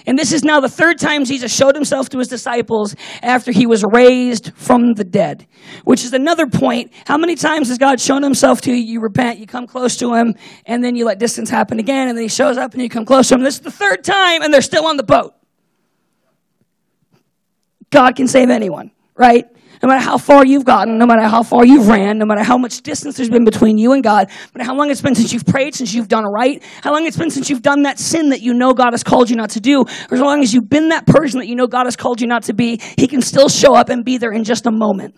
[0.06, 3.66] And this is now the third time Jesus showed himself to his disciples after he
[3.66, 5.46] was raised from the dead,
[5.84, 6.92] which is another point.
[7.06, 8.76] How many times has God shown himself to you?
[8.76, 12.16] You repent, you come close to him, and then you let distance happen again, and
[12.16, 13.42] then he shows up and you come close to him.
[13.42, 15.34] This is the third time, and they're still on the boat.
[17.90, 19.46] God can save anyone, right?
[19.86, 22.58] No matter how far you've gotten, no matter how far you've ran, no matter how
[22.58, 25.32] much distance there's been between you and God, no matter how long it's been since
[25.32, 28.30] you've prayed, since you've done right, how long it's been since you've done that sin
[28.30, 30.68] that you know God has called you not to do, or as long as you've
[30.68, 33.22] been that person that you know God has called you not to be, He can
[33.22, 35.14] still show up and be there in just a moment.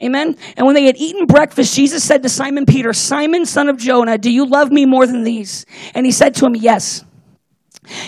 [0.00, 0.36] Amen.
[0.56, 4.16] And when they had eaten breakfast, Jesus said to Simon Peter, Simon, son of Jonah,
[4.16, 5.66] do you love me more than these?
[5.92, 7.04] And he said to him, Yes.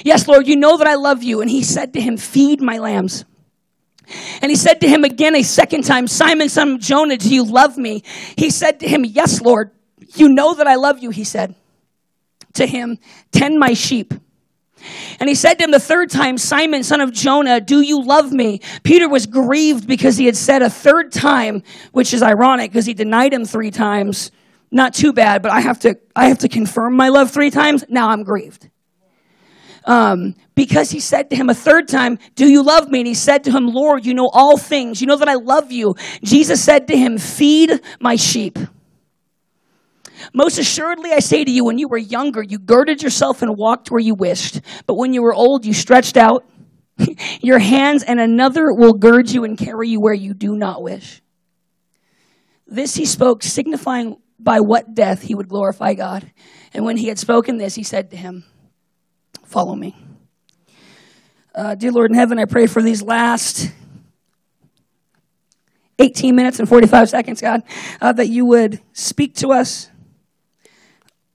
[0.04, 1.40] Yes, Lord, you know that I love you.
[1.40, 3.24] And he said to him, Feed my lambs.
[4.42, 7.44] And he said to him again a second time, Simon, son of Jonah, do you
[7.44, 8.02] love me?
[8.36, 9.70] He said to him, Yes, Lord.
[10.16, 11.54] You know that I love you, he said
[12.54, 12.98] to him,
[13.32, 14.14] Tend my sheep.
[15.20, 18.32] And he said to him the third time, Simon, son of Jonah, do you love
[18.32, 18.62] me?
[18.82, 22.94] Peter was grieved because he had said a third time, which is ironic because he
[22.94, 24.30] denied him three times.
[24.70, 27.84] Not too bad, but I have to, I have to confirm my love three times.
[27.88, 28.69] Now I'm grieved
[29.84, 33.00] um, because he said to him a third time, Do you love me?
[33.00, 35.00] And he said to him, Lord, you know all things.
[35.00, 35.94] You know that I love you.
[36.22, 38.58] Jesus said to him, Feed my sheep.
[40.34, 43.90] Most assuredly, I say to you, when you were younger, you girded yourself and walked
[43.90, 44.60] where you wished.
[44.86, 46.44] But when you were old, you stretched out
[47.40, 51.22] your hands, and another will gird you and carry you where you do not wish.
[52.66, 56.30] This he spoke, signifying by what death he would glorify God.
[56.72, 58.44] And when he had spoken this, he said to him,
[59.50, 59.96] Follow me.
[61.52, 63.72] Uh, dear Lord in heaven, I pray for these last
[65.98, 67.64] 18 minutes and 45 seconds, God,
[68.00, 69.90] uh, that you would speak to us.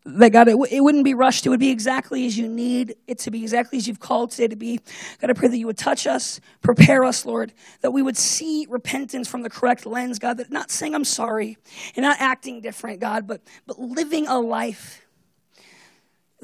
[0.05, 1.45] That God, it, w- it wouldn't be rushed.
[1.45, 4.47] It would be exactly as you need it to be, exactly as you've called today
[4.47, 4.79] to be.
[5.19, 7.51] God, I pray that you would touch us, prepare us, Lord,
[7.81, 11.57] that we would see repentance from the correct lens, God, that not saying I'm sorry
[11.97, 15.04] and not acting different, God, but, but living a life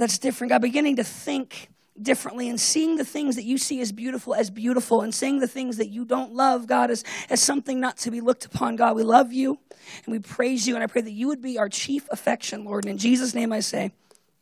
[0.01, 0.49] that's different.
[0.49, 1.69] God, beginning to think
[2.01, 5.47] differently and seeing the things that you see as beautiful as beautiful and seeing the
[5.47, 8.77] things that you don't love, God, as, as something not to be looked upon.
[8.77, 9.59] God, we love you
[10.05, 10.73] and we praise you.
[10.73, 12.85] And I pray that you would be our chief affection, Lord.
[12.85, 13.91] And in Jesus' name I say,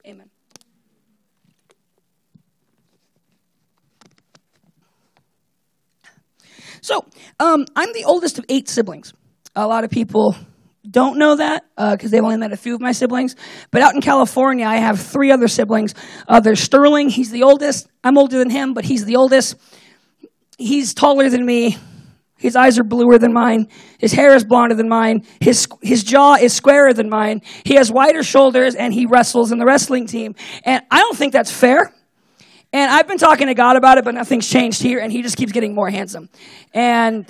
[0.08, 0.30] Amen.
[6.82, 7.06] So,
[7.38, 9.14] um, I'm the oldest of eight siblings.
[9.58, 10.38] A lot of people
[10.90, 13.36] don't know that because uh, they've only met a few of my siblings.
[13.72, 15.94] But out in California, I have three other siblings.
[16.28, 17.10] Uh, there's Sterling.
[17.10, 17.88] He's the oldest.
[18.04, 19.56] I'm older than him, but he's the oldest.
[20.58, 21.78] he's taller than me.
[22.38, 23.68] His eyes are bluer than mine.
[23.98, 25.26] His hair is blonder than mine.
[25.42, 27.42] His, his jaw is squarer than mine.
[27.66, 30.36] He has wider shoulders and he wrestles in the wrestling team.
[30.64, 31.94] And I don't think that's fair.
[32.72, 35.38] And I've been talking to God about it, but nothing's changed here, and he just
[35.38, 36.30] keeps getting more handsome.
[36.72, 37.26] And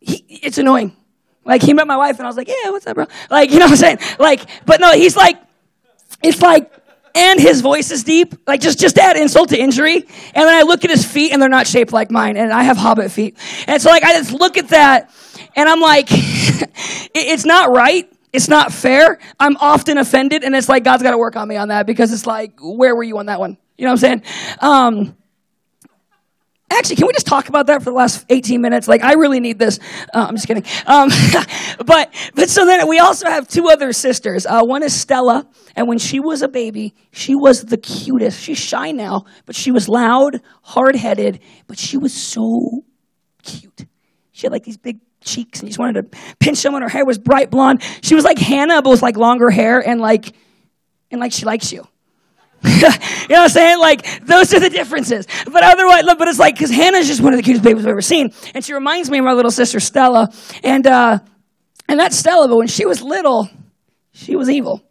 [0.00, 0.96] he, it's annoying.
[1.44, 3.06] Like, he met my wife, and I was like, yeah, what's up, bro?
[3.30, 3.98] Like, you know what I'm saying?
[4.18, 5.40] Like, but no, he's like,
[6.22, 6.72] it's like,
[7.14, 8.34] and his voice is deep.
[8.46, 9.96] Like, just, just add insult to injury.
[9.96, 10.04] And
[10.34, 12.76] then I look at his feet, and they're not shaped like mine, and I have
[12.76, 13.36] hobbit feet.
[13.66, 15.10] And so, like, I just look at that,
[15.54, 16.08] and I'm like,
[17.14, 18.10] it's not right.
[18.32, 19.20] It's not fair.
[19.38, 22.12] I'm often offended, and it's like God's got to work on me on that because
[22.12, 23.58] it's like, where were you on that one?
[23.78, 24.22] You know what I'm saying?
[24.60, 25.16] Um,
[26.74, 28.88] actually, can we just talk about that for the last 18 minutes?
[28.88, 29.78] Like, I really need this.
[30.12, 30.64] Uh, I'm just kidding.
[30.86, 31.08] Um,
[31.86, 34.46] but, but so then we also have two other sisters.
[34.46, 38.40] Uh, one is Stella, and when she was a baby, she was the cutest.
[38.40, 42.84] She's shy now, but she was loud, hard headed, but she was so
[43.42, 43.86] cute.
[44.32, 46.82] She had like these big cheeks, and you just wanted to pinch someone.
[46.82, 47.82] Her hair was bright blonde.
[48.02, 50.32] She was like Hannah, but with like longer hair, and like,
[51.10, 51.86] and like she likes you.
[52.66, 53.78] you know what I'm saying?
[53.78, 55.26] Like, those are the differences.
[55.44, 57.90] But otherwise, look, but it's like, because Hannah's just one of the cutest babies I've
[57.90, 58.32] ever seen.
[58.54, 60.32] And she reminds me of my little sister Stella.
[60.62, 61.18] And, uh,
[61.88, 63.50] and that's Stella, but when she was little,
[64.12, 64.82] she was evil.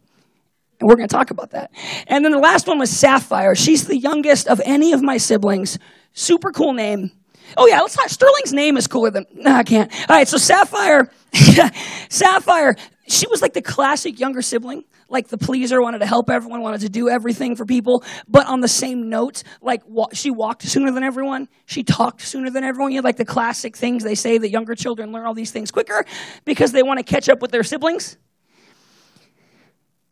[0.80, 1.72] And we're going to talk about that.
[2.06, 3.56] And then the last one was Sapphire.
[3.56, 5.78] She's the youngest of any of my siblings.
[6.12, 7.10] Super cool name.
[7.56, 8.08] Oh yeah, let's talk.
[8.08, 9.26] Sterling's name is cooler than.
[9.34, 9.92] No, I can't.
[10.08, 11.10] All right, so Sapphire,
[12.08, 12.76] Sapphire,
[13.08, 16.80] she was like the classic younger sibling like the pleaser, wanted to help everyone, wanted
[16.80, 18.04] to do everything for people.
[18.28, 22.50] But on the same note, like wa- she walked sooner than everyone, she talked sooner
[22.50, 22.92] than everyone.
[22.92, 25.70] You know, like the classic things they say that younger children learn all these things
[25.70, 26.04] quicker
[26.44, 28.16] because they want to catch up with their siblings.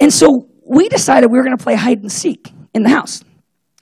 [0.01, 3.23] And so we decided we were going to play hide and seek in the house.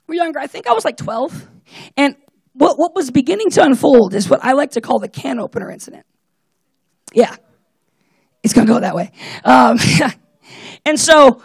[0.07, 0.39] We're younger.
[0.39, 1.47] I think I was like 12.
[1.97, 2.15] And
[2.53, 5.71] what, what was beginning to unfold is what I like to call the can opener
[5.71, 6.05] incident.
[7.13, 7.35] Yeah,
[8.43, 9.11] it's going to go that way.
[9.43, 9.77] Um,
[10.85, 11.41] And so,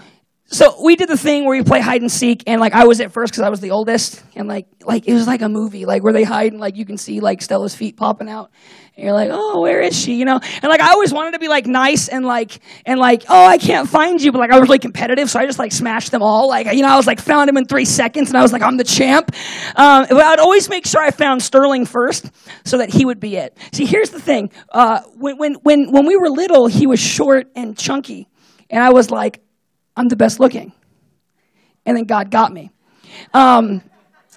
[0.48, 3.00] so we did the thing where you play hide and seek, and like I was
[3.00, 5.86] at first because I was the oldest, and like like it was like a movie,
[5.86, 8.52] like where they hide and like you can see like Stella's feet popping out,
[8.94, 10.14] and you're like, oh, where is she?
[10.14, 13.24] You know, and like I always wanted to be like nice and like and like
[13.28, 15.72] oh, I can't find you, but like I was really competitive, so I just like
[15.72, 16.48] smashed them all.
[16.48, 18.62] Like you know, I was like found him in three seconds, and I was like
[18.62, 19.34] I'm the champ.
[19.74, 22.30] Um, but I'd always make sure I found Sterling first,
[22.64, 23.58] so that he would be it.
[23.72, 27.50] See, here's the thing: uh, when when when when we were little, he was short
[27.56, 28.28] and chunky.
[28.68, 29.42] And I was like,
[29.96, 30.72] I'm the best looking.
[31.84, 32.70] And then God got me.
[33.32, 33.82] Um,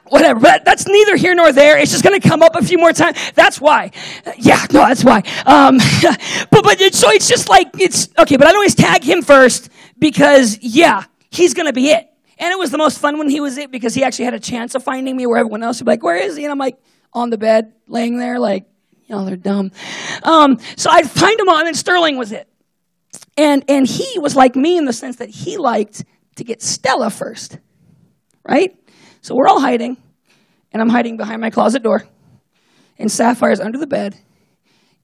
[0.06, 0.40] whatever.
[0.40, 1.78] But that's neither here nor there.
[1.78, 3.18] It's just going to come up a few more times.
[3.36, 3.92] That's why.
[4.38, 5.24] Yeah, no, that's why.
[5.46, 5.78] Um,
[6.52, 8.38] but but it, so it's just like it's okay.
[8.38, 12.08] But I'd always tag him first because yeah, he's going to be it.
[12.38, 14.40] And it was the most fun when he was it because he actually had a
[14.40, 16.58] chance of finding me where everyone else would be like, "Where is he?" And I'm
[16.58, 16.78] like
[17.12, 18.66] on the bed, laying there, like,
[19.10, 19.72] know, they're dumb.
[20.24, 22.48] Um, so I'd find him on, and Sterling was it.
[23.40, 26.04] And, and he was like me in the sense that he liked
[26.36, 27.58] to get Stella first,
[28.46, 28.78] right?
[29.22, 29.96] So we're all hiding,
[30.74, 32.04] and I'm hiding behind my closet door,
[32.98, 34.18] and Sapphire's under the bed,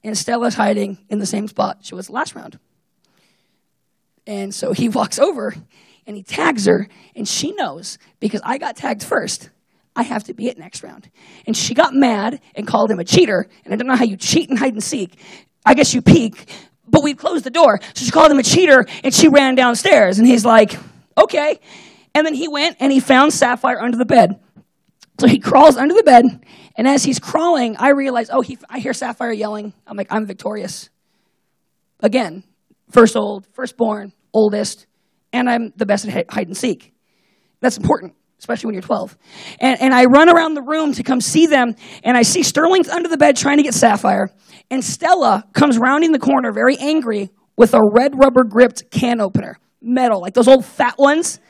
[0.04, 2.58] and Stella's hiding in the same spot she was last round.
[4.26, 5.54] And so he walks over
[6.06, 9.48] and he tags her, and she knows because I got tagged first.
[9.96, 11.08] I have to be it next round.
[11.46, 13.46] And she got mad and called him a cheater.
[13.64, 15.18] And I don't know how you cheat and hide and seek.
[15.64, 16.48] I guess you peek,
[16.88, 17.80] but we closed the door.
[17.94, 20.18] So she called him a cheater and she ran downstairs.
[20.18, 20.76] And he's like,
[21.16, 21.60] okay.
[22.14, 24.40] And then he went and he found Sapphire under the bed.
[25.18, 26.24] So he crawls under the bed.
[26.76, 29.72] And as he's crawling, I realize, oh, he, I hear Sapphire yelling.
[29.86, 30.90] I'm like, I'm victorious.
[32.00, 32.44] Again,
[32.90, 34.86] first old, firstborn, oldest,
[35.32, 36.92] and I'm the best at hide and seek.
[37.60, 39.16] That's important especially when you're 12.
[39.60, 42.88] And, and I run around the room to come see them, and I see Sterling
[42.90, 44.30] under the bed trying to get Sapphire.
[44.70, 49.58] And Stella comes rounding the corner very angry with a red rubber gripped can opener,
[49.80, 51.40] metal, like those old fat ones,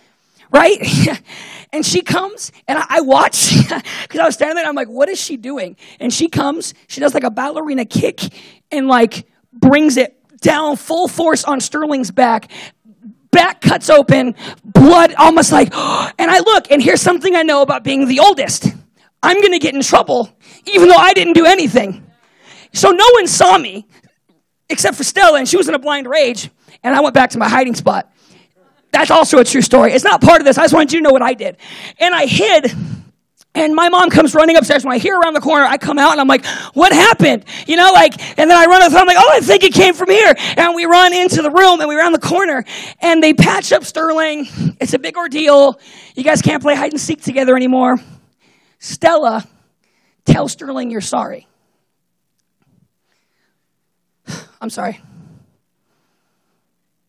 [0.52, 0.78] right?
[1.72, 3.52] and she comes and I, watch
[4.02, 5.76] because I was standing there I'm like, what is she doing?
[5.98, 8.20] And she comes, she does like a ballerina kick
[8.70, 12.50] and like brings it down full force on Sterling's back.
[13.36, 15.68] Back cuts open, blood almost like,
[16.18, 18.66] and I look and here's something I know about being the oldest.
[19.22, 22.02] I'm gonna get in trouble even though I didn't do anything.
[22.72, 23.86] So no one saw me
[24.70, 26.50] except for Stella, and she was in a blind rage,
[26.82, 28.10] and I went back to my hiding spot.
[28.90, 29.92] That's also a true story.
[29.92, 30.56] It's not part of this.
[30.56, 31.58] I just wanted you to know what I did.
[31.98, 32.74] And I hid.
[33.56, 34.84] And my mom comes running upstairs.
[34.84, 36.44] When I hear around the corner, I come out and I'm like,
[36.74, 37.46] what happened?
[37.66, 39.94] You know, like, and then I run up, I'm like, oh, I think it came
[39.94, 40.34] from here.
[40.58, 42.66] And we run into the room and we round the corner
[43.00, 44.46] and they patch up Sterling.
[44.78, 45.80] It's a big ordeal.
[46.14, 47.96] You guys can't play hide and seek together anymore.
[48.78, 49.48] Stella
[50.26, 51.48] tell Sterling you're sorry.
[54.60, 55.00] I'm sorry.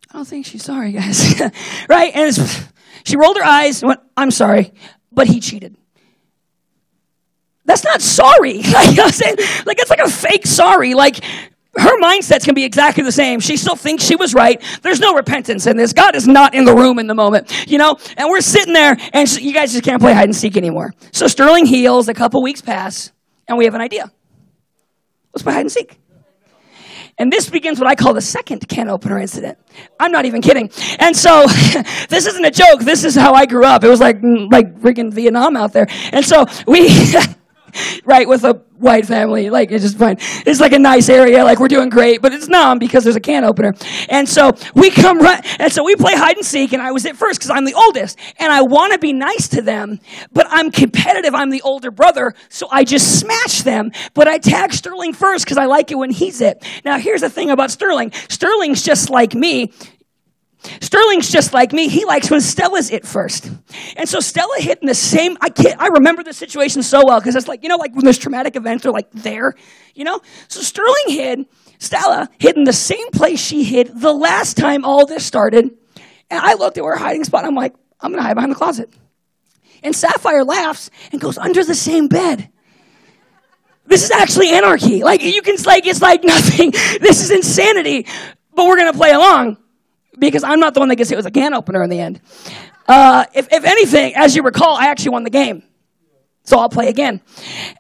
[0.09, 1.41] I don't think she's sorry, guys.
[1.89, 2.15] right?
[2.15, 2.33] And
[3.03, 4.71] she rolled her eyes went, I'm sorry,
[5.11, 5.75] but he cheated.
[7.67, 8.63] That's not sorry.
[8.77, 9.35] Like, you know I'm saying?
[9.65, 10.93] like it's like a fake sorry.
[10.93, 11.23] Like
[11.75, 13.39] her mindset's gonna be exactly the same.
[13.39, 14.61] She still thinks she was right.
[14.81, 15.93] There's no repentance in this.
[15.93, 17.97] God is not in the room in the moment, you know.
[18.17, 20.93] And we're sitting there, and you guys just can't play hide and seek anymore.
[21.11, 22.07] So Sterling heals.
[22.07, 23.11] A couple weeks pass,
[23.47, 24.11] and we have an idea.
[25.33, 25.99] Let's play hide and seek.
[27.19, 29.57] And this begins what I call the second can opener incident.
[29.99, 30.69] I'm not even kidding.
[30.99, 31.47] And so
[32.09, 32.81] this isn't a joke.
[32.81, 33.83] This is how I grew up.
[33.83, 35.87] It was like mm, like freaking Vietnam out there.
[36.11, 36.89] And so we
[38.05, 39.49] right with a white family.
[39.49, 40.17] Like it's just fine.
[40.45, 41.43] It's like a nice area.
[41.43, 43.73] Like we're doing great, but it's numb because there's a can opener.
[44.09, 46.73] And so we come right, and so we play hide and seek.
[46.73, 49.47] And I was at first because I'm the oldest, and I want to be nice
[49.49, 49.99] to them,
[50.31, 51.33] but I'm competitive.
[51.33, 53.91] I'm the older brother, so I just smash them.
[54.13, 56.63] But I tag Sterling first because I like it when he's it.
[56.85, 58.11] Now here's the thing about Sterling.
[58.29, 59.71] Sterling's just like me.
[60.81, 61.87] Sterling's just like me.
[61.87, 63.49] He likes when Stella's it first.
[63.95, 67.19] And so Stella hit in the same, I can't, I remember the situation so well
[67.19, 69.53] because it's like, you know, like when those traumatic events are like there,
[69.93, 70.19] you know?
[70.47, 71.45] So Sterling hid,
[71.79, 75.65] Stella hid in the same place she hid the last time all this started.
[76.29, 77.45] And I looked at her hiding spot.
[77.45, 78.91] I'm like, I'm going to hide behind the closet.
[79.83, 82.49] And Sapphire laughs and goes under the same bed.
[83.85, 85.03] This is actually anarchy.
[85.03, 86.71] Like, you can, like, it's like nothing.
[86.99, 88.05] This is insanity.
[88.53, 89.57] But we're to play along
[90.17, 92.21] because I'm not the one that gets hit with a can opener in the end.
[92.87, 95.63] Uh, if, if anything, as you recall, I actually won the game.
[96.43, 97.21] So I'll play again.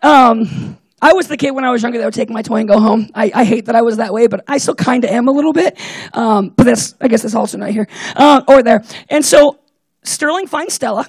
[0.01, 2.67] Um, I was the kid when I was younger that would take my toy and
[2.67, 3.09] go home.
[3.13, 5.31] I, I hate that I was that way, but I still kind of am a
[5.31, 5.79] little bit.
[6.13, 8.83] Um, but that's, I guess that's also not here uh, or there.
[9.09, 9.59] And so
[10.03, 11.07] Sterling finds Stella.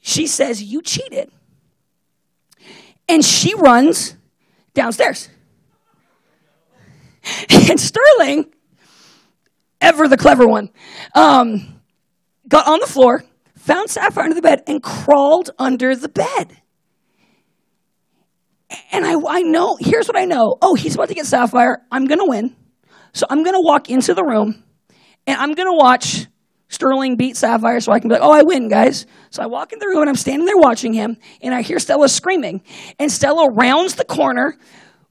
[0.00, 1.30] She says, You cheated.
[3.08, 4.16] And she runs
[4.74, 5.28] downstairs.
[7.70, 8.46] And Sterling
[9.80, 10.70] ever the clever one.
[11.14, 11.80] Um,
[12.48, 13.24] got on the floor,
[13.56, 16.56] found Sapphire under the bed, and crawled under the bed.
[18.92, 20.56] And I, I know, here's what I know.
[20.60, 21.78] Oh, he's about to get Sapphire.
[21.90, 22.54] I'm going to win.
[23.12, 24.62] So I'm going to walk into the room
[25.26, 26.26] and I'm going to watch
[26.68, 29.06] Sterling beat Sapphire so I can be like, oh, I win, guys.
[29.30, 31.78] So I walk in the room and I'm standing there watching him and I hear
[31.78, 32.62] Stella screaming.
[32.98, 34.58] And Stella rounds the corner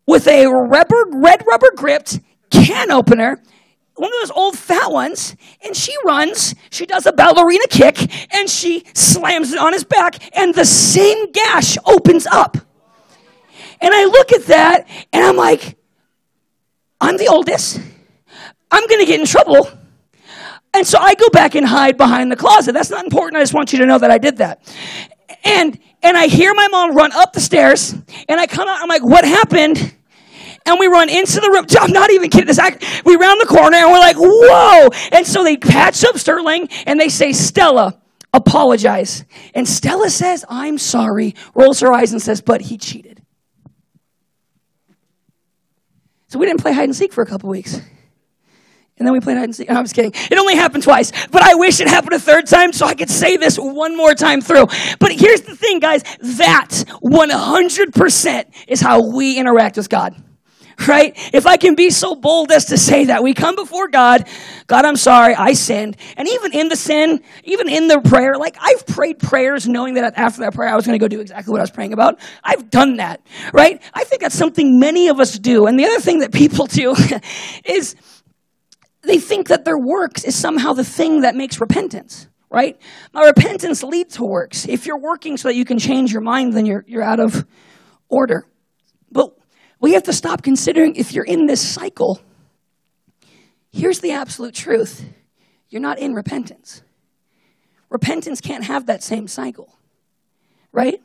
[0.05, 2.19] with a rubber, red rubber gripped
[2.51, 3.41] can opener
[3.97, 7.97] one of those old fat ones, and she runs, she does a ballerina kick,
[8.33, 12.57] and she slams it on his back, and the same gash opens up.
[13.81, 15.77] And I look at that, and I'm like,
[16.99, 17.79] I'm the oldest.
[18.71, 19.69] I'm to get in trouble.
[20.73, 22.73] And so I go back and hide behind the closet.
[22.73, 23.37] That's not important.
[23.37, 24.61] I just want you to know that I did that.
[25.43, 27.93] And and I hear my mom run up the stairs,
[28.29, 28.79] and I come out.
[28.81, 29.95] I'm like, "What happened?"
[30.67, 31.65] And we run into the room.
[31.79, 32.47] I'm not even kidding.
[32.47, 34.89] This act, we round the corner and we're like, whoa.
[35.11, 37.99] And so they patch up Sterling and they say, Stella,
[38.33, 39.25] apologize.
[39.55, 43.21] And Stella says, I'm sorry, rolls her eyes and says, but he cheated.
[46.27, 47.79] So we didn't play hide and seek for a couple weeks.
[48.99, 49.69] And then we played hide and seek.
[49.69, 50.11] I'm just kidding.
[50.13, 53.09] It only happened twice, but I wish it happened a third time so I could
[53.09, 54.65] say this one more time through.
[54.99, 56.03] But here's the thing, guys.
[56.19, 56.69] That
[57.01, 60.21] 100% is how we interact with God
[60.85, 61.13] right?
[61.33, 64.27] If I can be so bold as to say that, we come before God,
[64.67, 65.97] God, I'm sorry, I sinned.
[66.15, 70.17] And even in the sin, even in the prayer, like I've prayed prayers knowing that
[70.17, 72.19] after that prayer I was going to go do exactly what I was praying about.
[72.43, 73.21] I've done that,
[73.53, 73.81] right?
[73.93, 75.65] I think that's something many of us do.
[75.65, 76.95] And the other thing that people do
[77.65, 77.95] is
[79.01, 82.79] they think that their works is somehow the thing that makes repentance right?
[83.13, 84.67] My repentance leads to works.
[84.69, 87.45] If you're working so that you can change your mind, then you're, you're out of
[88.07, 88.47] order.
[89.11, 89.36] But
[89.79, 92.21] we have to stop considering if you're in this cycle.
[93.71, 95.05] Here's the absolute truth
[95.69, 96.81] you're not in repentance.
[97.89, 99.77] Repentance can't have that same cycle,
[100.71, 101.01] right?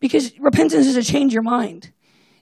[0.00, 1.90] Because repentance is to change your mind.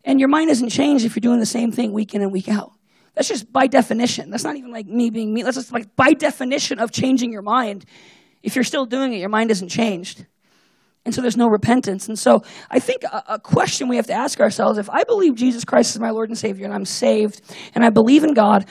[0.05, 2.49] And your mind isn't changed if you're doing the same thing week in and week
[2.49, 2.73] out.
[3.15, 4.31] That's just by definition.
[4.31, 5.43] That's not even like me being me.
[5.43, 7.85] That's just like by definition of changing your mind.
[8.43, 10.27] If you're still doing it, your mind isn't changed.
[11.05, 12.07] And so there's no repentance.
[12.09, 15.35] And so I think a, a, question we have to ask ourselves if I believe
[15.35, 17.41] Jesus Christ is my Lord and Savior and I'm saved
[17.75, 18.67] and I believe in God,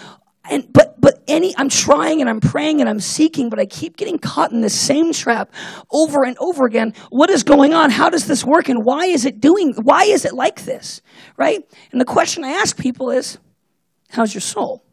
[0.50, 3.98] and but but any I'm trying and I'm praying and I'm seeking, but I keep
[3.98, 5.54] getting caught in the same trap
[5.92, 6.94] over and over again.
[7.10, 7.92] What is going on?
[7.92, 8.70] How does this work?
[8.70, 11.02] And why is it doing why is it like this?
[11.38, 11.60] Right?
[11.92, 13.40] And the question I ask people is,
[14.10, 14.84] how's your soul?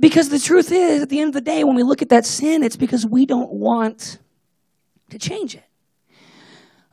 [0.00, 2.24] Because the truth is, at the end of the day, when we look at that
[2.26, 4.18] sin, it's because we don't want
[5.12, 5.64] to change it.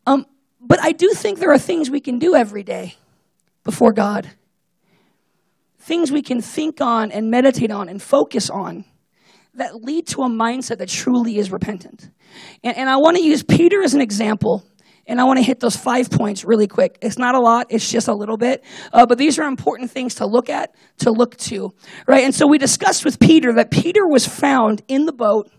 [0.06, 0.26] Um,
[0.62, 2.96] But I do think there are things we can do every day
[3.64, 4.28] before God.
[5.80, 8.84] Things we can think on and meditate on and focus on
[9.54, 12.10] that lead to a mindset that truly is repentant.
[12.64, 14.64] And, and I want to use Peter as an example.
[15.08, 16.98] And I want to hit those five points really quick.
[17.02, 18.64] It's not a lot, it's just a little bit.
[18.94, 21.72] Uh, but these are important things to look at, to look to,
[22.06, 22.24] right?
[22.26, 25.50] And so we discussed with Peter that Peter was found in the boat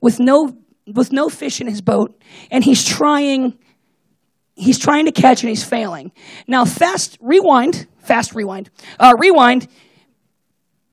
[0.00, 0.56] with no,
[0.86, 2.20] with no fish in his boat,
[2.50, 3.58] and he's trying
[4.56, 6.12] he's trying to catch and he's failing.
[6.46, 9.68] Now, fast rewind, fast rewind, uh, rewind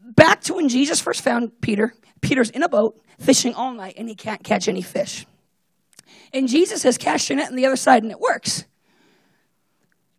[0.02, 1.94] back to when Jesus first found Peter.
[2.22, 5.26] Peter's in a boat fishing all night and he can't catch any fish.
[6.34, 8.66] And Jesus has cast your net on the other side and it works.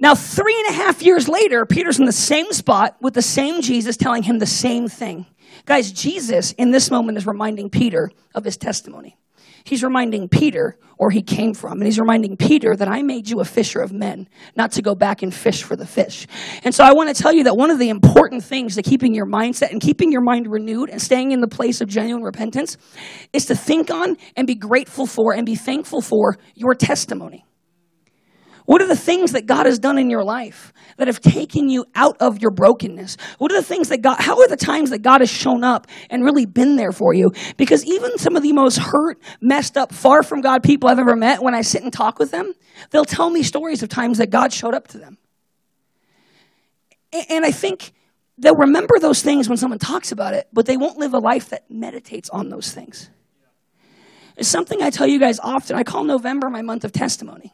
[0.00, 3.62] Now, three and a half years later, Peter's in the same spot with the same
[3.62, 5.26] Jesus telling him the same thing.
[5.66, 9.16] Guys, Jesus in this moment is reminding Peter of his testimony.
[9.64, 11.72] He's reminding Peter where he came from.
[11.72, 14.94] And he's reminding Peter that I made you a fisher of men, not to go
[14.94, 16.26] back and fish for the fish.
[16.62, 19.14] And so I want to tell you that one of the important things to keeping
[19.14, 22.76] your mindset and keeping your mind renewed and staying in the place of genuine repentance
[23.32, 27.44] is to think on and be grateful for and be thankful for your testimony.
[28.66, 31.84] What are the things that God has done in your life that have taken you
[31.94, 33.18] out of your brokenness?
[33.36, 35.86] What are the things that God, how are the times that God has shown up
[36.08, 37.32] and really been there for you?
[37.58, 41.14] Because even some of the most hurt, messed up, far from God people I've ever
[41.14, 42.54] met, when I sit and talk with them,
[42.90, 45.18] they'll tell me stories of times that God showed up to them.
[47.28, 47.92] And I think
[48.38, 51.50] they'll remember those things when someone talks about it, but they won't live a life
[51.50, 53.10] that meditates on those things.
[54.36, 55.76] It's something I tell you guys often.
[55.76, 57.52] I call November my month of testimony.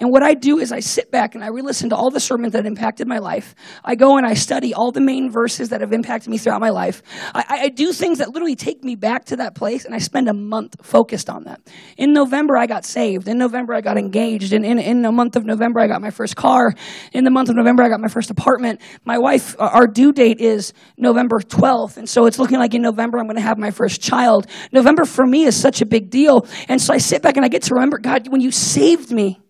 [0.00, 2.20] And what I do is I sit back and I re listen to all the
[2.20, 3.54] sermons that impacted my life.
[3.84, 6.70] I go and I study all the main verses that have impacted me throughout my
[6.70, 7.02] life.
[7.34, 10.28] I, I, do things that literally take me back to that place, and I spend
[10.28, 11.60] a month focused on that.
[11.98, 13.28] In November, I got saved.
[13.28, 14.52] In November, I got engaged.
[14.52, 16.74] In, in, in the month of November, I got my first car.
[17.12, 18.80] In the month of November, I got my first apartment.
[19.04, 23.18] My wife, our due date is November 12th, and so it's looking like in November,
[23.18, 24.46] I'm going to have my first child.
[24.72, 26.46] November for me is such a big deal.
[26.68, 29.40] And so I sit back and I get to remember, God, when you saved me,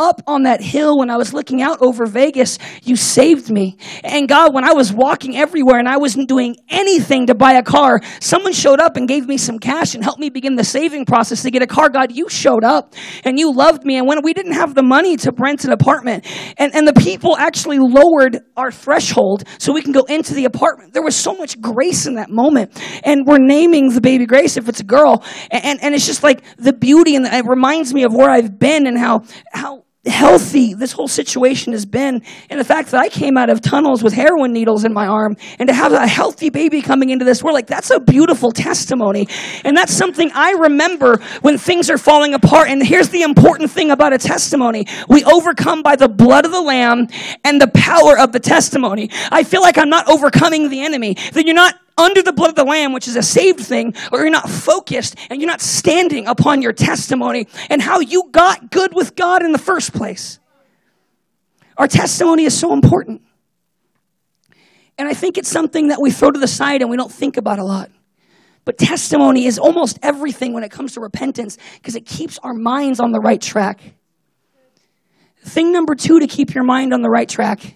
[0.00, 3.76] up on that hill when I was looking out over Vegas, you saved me.
[4.02, 7.62] And God, when I was walking everywhere and I wasn't doing anything to buy a
[7.62, 11.04] car, someone showed up and gave me some cash and helped me begin the saving
[11.04, 11.90] process to get a car.
[11.90, 12.94] God, you showed up
[13.24, 13.96] and you loved me.
[13.96, 16.26] And when we didn't have the money to rent an apartment
[16.56, 20.94] and, and the people actually lowered our threshold so we can go into the apartment,
[20.94, 22.80] there was so much grace in that moment.
[23.04, 25.22] And we're naming the baby Grace if it's a girl.
[25.50, 28.58] And, and, and it's just like the beauty and it reminds me of where I've
[28.58, 33.08] been and how, how healthy this whole situation has been and the fact that i
[33.08, 36.48] came out of tunnels with heroin needles in my arm and to have a healthy
[36.48, 39.28] baby coming into this world like that's a beautiful testimony.
[39.64, 42.68] And that's something i remember when things are falling apart.
[42.68, 44.86] And here's the important thing about a testimony.
[45.08, 47.08] We overcome by the blood of the lamb
[47.44, 49.10] and the power of the testimony.
[49.30, 51.14] I feel like i'm not overcoming the enemy.
[51.32, 54.20] That you're not under the blood of the Lamb, which is a saved thing, or
[54.20, 58.94] you're not focused and you're not standing upon your testimony and how you got good
[58.94, 60.38] with God in the first place.
[61.76, 63.22] Our testimony is so important.
[64.98, 67.36] And I think it's something that we throw to the side and we don't think
[67.36, 67.90] about a lot.
[68.66, 73.00] But testimony is almost everything when it comes to repentance because it keeps our minds
[73.00, 73.80] on the right track.
[75.42, 77.74] Thing number two to keep your mind on the right track,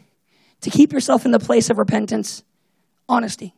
[0.60, 2.42] to keep yourself in the place of repentance
[3.08, 3.54] honesty.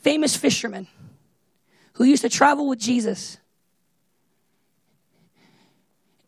[0.00, 0.86] Famous fisherman
[1.94, 3.38] who used to travel with Jesus.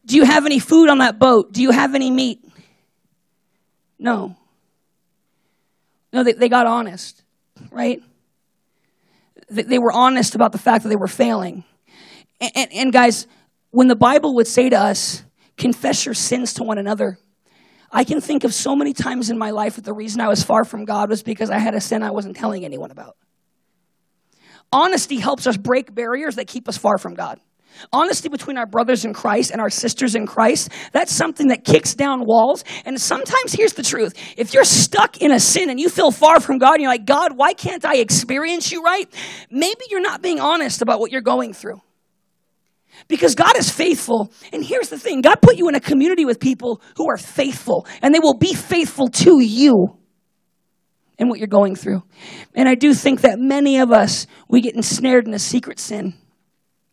[0.05, 1.53] Do you have any food on that boat?
[1.53, 2.45] Do you have any meat?
[3.99, 4.37] No.
[6.13, 7.23] No, they, they got honest,
[7.71, 8.03] right?
[9.49, 11.65] They, they were honest about the fact that they were failing.
[12.41, 13.27] And, and, and guys,
[13.71, 15.23] when the Bible would say to us,
[15.57, 17.19] confess your sins to one another,
[17.91, 20.43] I can think of so many times in my life that the reason I was
[20.43, 23.17] far from God was because I had a sin I wasn't telling anyone about.
[24.73, 27.39] Honesty helps us break barriers that keep us far from God.
[27.93, 31.95] Honesty between our brothers in Christ and our sisters in Christ, that's something that kicks
[31.95, 32.65] down walls.
[32.85, 36.41] And sometimes, here's the truth if you're stuck in a sin and you feel far
[36.41, 39.13] from God, and you're like, God, why can't I experience you right?
[39.51, 41.81] Maybe you're not being honest about what you're going through.
[43.09, 44.33] Because God is faithful.
[44.53, 47.87] And here's the thing God put you in a community with people who are faithful,
[48.01, 49.97] and they will be faithful to you
[51.19, 52.03] and what you're going through.
[52.55, 56.15] And I do think that many of us, we get ensnared in a secret sin.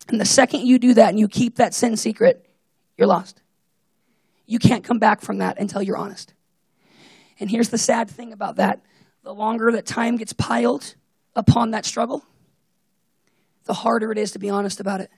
[0.08, 2.46] And the second you do that and you keep that sin secret,
[2.98, 3.42] you're lost.
[4.46, 6.34] You can't come back from that until you're honest.
[7.40, 8.82] And here's the sad thing about that
[9.24, 10.96] the longer that time gets piled
[11.36, 12.24] upon that struggle,
[13.66, 15.12] the harder it is to be honest about it.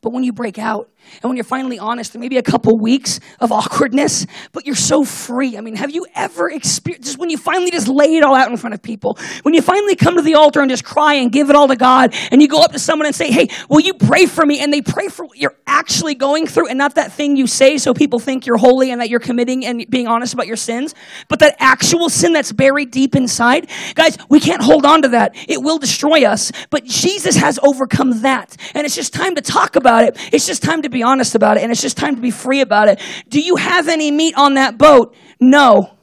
[0.00, 0.90] But when you break out
[1.22, 4.76] and when you're finally honest, there may be a couple weeks of awkwardness, but you're
[4.76, 5.56] so free.
[5.56, 8.50] I mean, have you ever experienced just when you finally just lay it all out
[8.50, 9.18] in front of people?
[9.42, 11.76] When you finally come to the altar and just cry and give it all to
[11.76, 14.60] God and you go up to someone and say, Hey, will you pray for me?
[14.60, 17.78] And they pray for what you're actually going through and not that thing you say
[17.78, 20.94] so people think you're holy and that you're committing and being honest about your sins,
[21.28, 23.68] but that actual sin that's buried deep inside.
[23.94, 25.34] Guys, we can't hold on to that.
[25.48, 28.56] It will destroy us, but Jesus has overcome that.
[28.74, 30.34] And it's just time to talk about about it.
[30.34, 32.60] It's just time to be honest about it, and it's just time to be free
[32.60, 33.00] about it.
[33.28, 35.14] Do you have any meat on that boat?
[35.40, 35.94] No.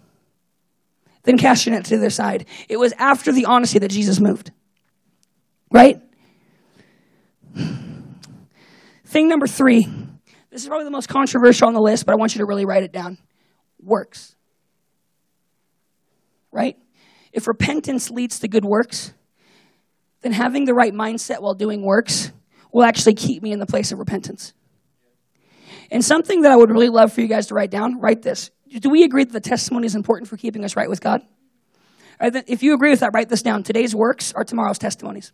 [1.24, 2.46] Then cast it to the other side.
[2.70, 4.52] It was after the honesty that Jesus moved.
[5.72, 6.02] Right?
[9.06, 9.88] Thing number three.
[10.52, 12.66] This is probably the most controversial on the list, but I want you to really
[12.66, 13.18] write it down.
[13.82, 14.36] Works.
[16.52, 16.78] Right?
[17.34, 19.14] If repentance leads to good works,
[20.22, 22.32] then having the right mindset while doing works
[22.76, 24.54] will actually keep me in the place of repentance.
[25.90, 28.52] And something that I would really love for you guys to write down, write this.
[28.70, 31.22] Do we agree that the testimony is important for keeping us right with God?
[32.20, 33.64] If you agree with that, write this down.
[33.64, 35.32] Today's works are tomorrow's testimonies.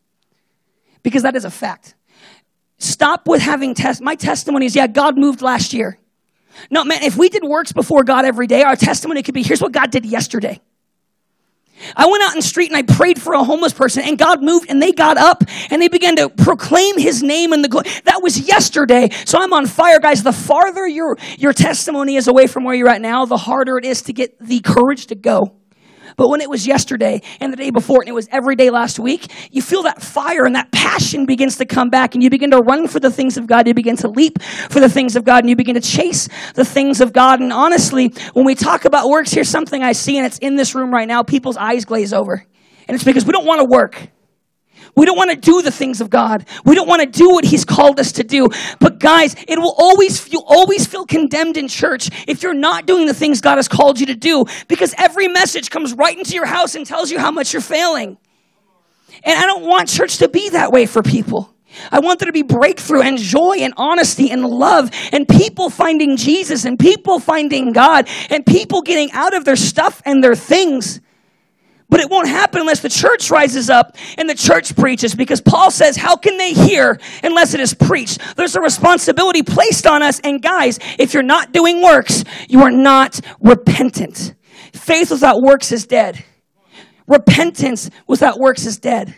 [1.02, 1.96] Because that is a fact.
[2.78, 4.04] Stop with having test.
[4.04, 5.98] My testimony is, yeah, God moved last year.
[6.70, 9.64] No, man, if we did works before God every day, our testimony could be, here's
[9.64, 10.62] what God did yesterday.
[11.96, 14.44] I went out in the street and I prayed for a homeless person and God
[14.44, 17.88] moved and they got up and they began to proclaim his name in the glory.
[18.06, 19.10] That was yesterday.
[19.26, 20.24] So I'm on fire, guys.
[20.24, 23.86] The farther your, your testimony is away from where you're at now, the harder it
[23.86, 25.61] is to get the courage to go.
[26.22, 29.00] But when it was yesterday and the day before and it was every day last
[29.00, 32.52] week, you feel that fire and that passion begins to come back and you begin
[32.52, 33.68] to run for the things of God.
[33.68, 36.64] You begin to leap for the things of God and you begin to chase the
[36.64, 37.40] things of God.
[37.40, 40.76] And honestly, when we talk about works, here's something I see and it's in this
[40.76, 41.24] room right now.
[41.24, 42.46] People's eyes glaze over.
[42.88, 44.08] And it's because we don't want to work.
[44.96, 46.46] We don't want to do the things of God.
[46.66, 48.50] We don't want to do what He's called us to do.
[48.80, 53.06] But guys, it will always, you always feel condemned in church if you're not doing
[53.06, 56.46] the things God has called you to do because every message comes right into your
[56.46, 58.18] house and tells you how much you're failing.
[59.24, 61.54] And I don't want church to be that way for people.
[61.92, 66.18] I want there to be breakthrough and joy and honesty and love and people finding
[66.18, 71.00] Jesus and people finding God and people getting out of their stuff and their things
[71.92, 75.70] but it won't happen unless the church rises up and the church preaches because Paul
[75.70, 78.20] says, How can they hear unless it is preached?
[78.38, 80.20] There's a responsibility placed on us.
[80.22, 84.34] And guys, if you're not doing works, you are not repentant.
[84.74, 86.24] Faith without works is dead.
[87.08, 89.14] Repentance without works is dead.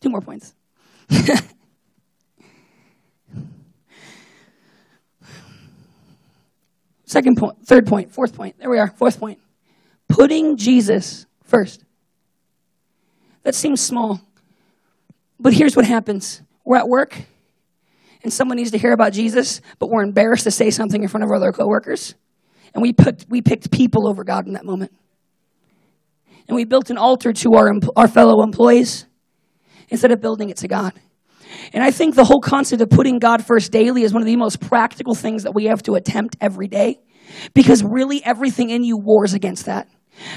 [0.00, 0.54] Two more points.
[7.06, 8.58] Second point, third point, fourth point.
[8.58, 9.38] There we are, fourth point.
[10.08, 11.84] Putting Jesus first.
[13.44, 14.20] That seems small.
[15.38, 17.16] But here's what happens we're at work,
[18.24, 21.22] and someone needs to hear about Jesus, but we're embarrassed to say something in front
[21.22, 22.16] of our other coworkers.
[22.74, 24.92] And we, put, we picked people over God in that moment.
[26.48, 29.06] And we built an altar to our, our fellow employees
[29.88, 30.92] instead of building it to God.
[31.72, 34.36] And I think the whole concept of putting God first daily is one of the
[34.36, 37.00] most practical things that we have to attempt every day
[37.54, 39.88] because really everything in you wars against that.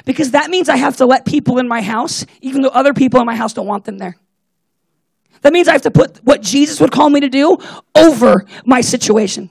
[0.06, 3.20] Because that means I have to let people in my house, even though other people
[3.20, 4.18] in my house don't want them there.
[5.42, 7.58] That means I have to put what Jesus would call me to do
[7.96, 9.50] over my situation.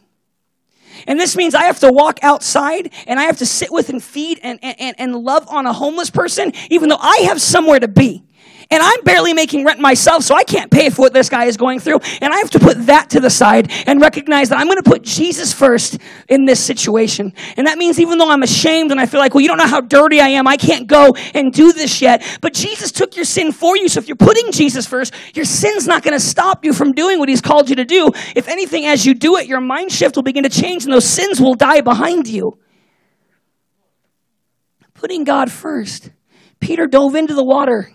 [1.07, 4.03] And this means I have to walk outside and I have to sit with and
[4.03, 7.89] feed and, and, and love on a homeless person, even though I have somewhere to
[7.89, 8.25] be.
[8.71, 11.57] And I'm barely making rent myself, so I can't pay for what this guy is
[11.57, 12.01] going through.
[12.21, 14.83] And I have to put that to the side and recognize that I'm going to
[14.83, 15.99] put Jesus first
[16.29, 17.33] in this situation.
[17.57, 19.67] And that means even though I'm ashamed and I feel like, well, you don't know
[19.67, 22.23] how dirty I am, I can't go and do this yet.
[22.43, 23.89] But Jesus took your sin for you.
[23.89, 27.19] So if you're putting Jesus first, your sin's not going to stop you from doing
[27.19, 28.11] what he's called you to do.
[28.37, 31.09] If anything, as you do it, your mind shift will begin to change and those
[31.09, 32.59] sins will die behind you.
[34.93, 36.11] Putting God first.
[36.61, 37.93] Peter dove into the water.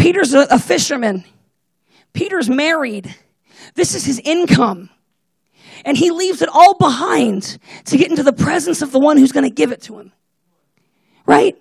[0.00, 1.24] Peter's a, fisherman.
[2.12, 3.14] Peter's married.
[3.74, 4.88] This is his income.
[5.84, 9.32] And he leaves it all behind to get into the presence of the one who's
[9.32, 10.12] going to give it to him.
[11.26, 11.56] Right?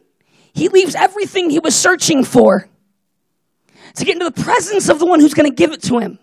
[0.53, 2.69] He leaves everything he was searching for
[3.95, 6.19] to get into the presence of the one who's going to give it to him.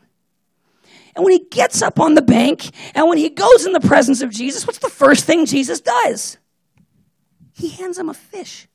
[1.15, 4.23] And when he gets up on the bank and when he goes in the presence
[4.23, 6.39] of Jesus, what's the first thing Jesus does?
[7.53, 8.69] He hands him a fish.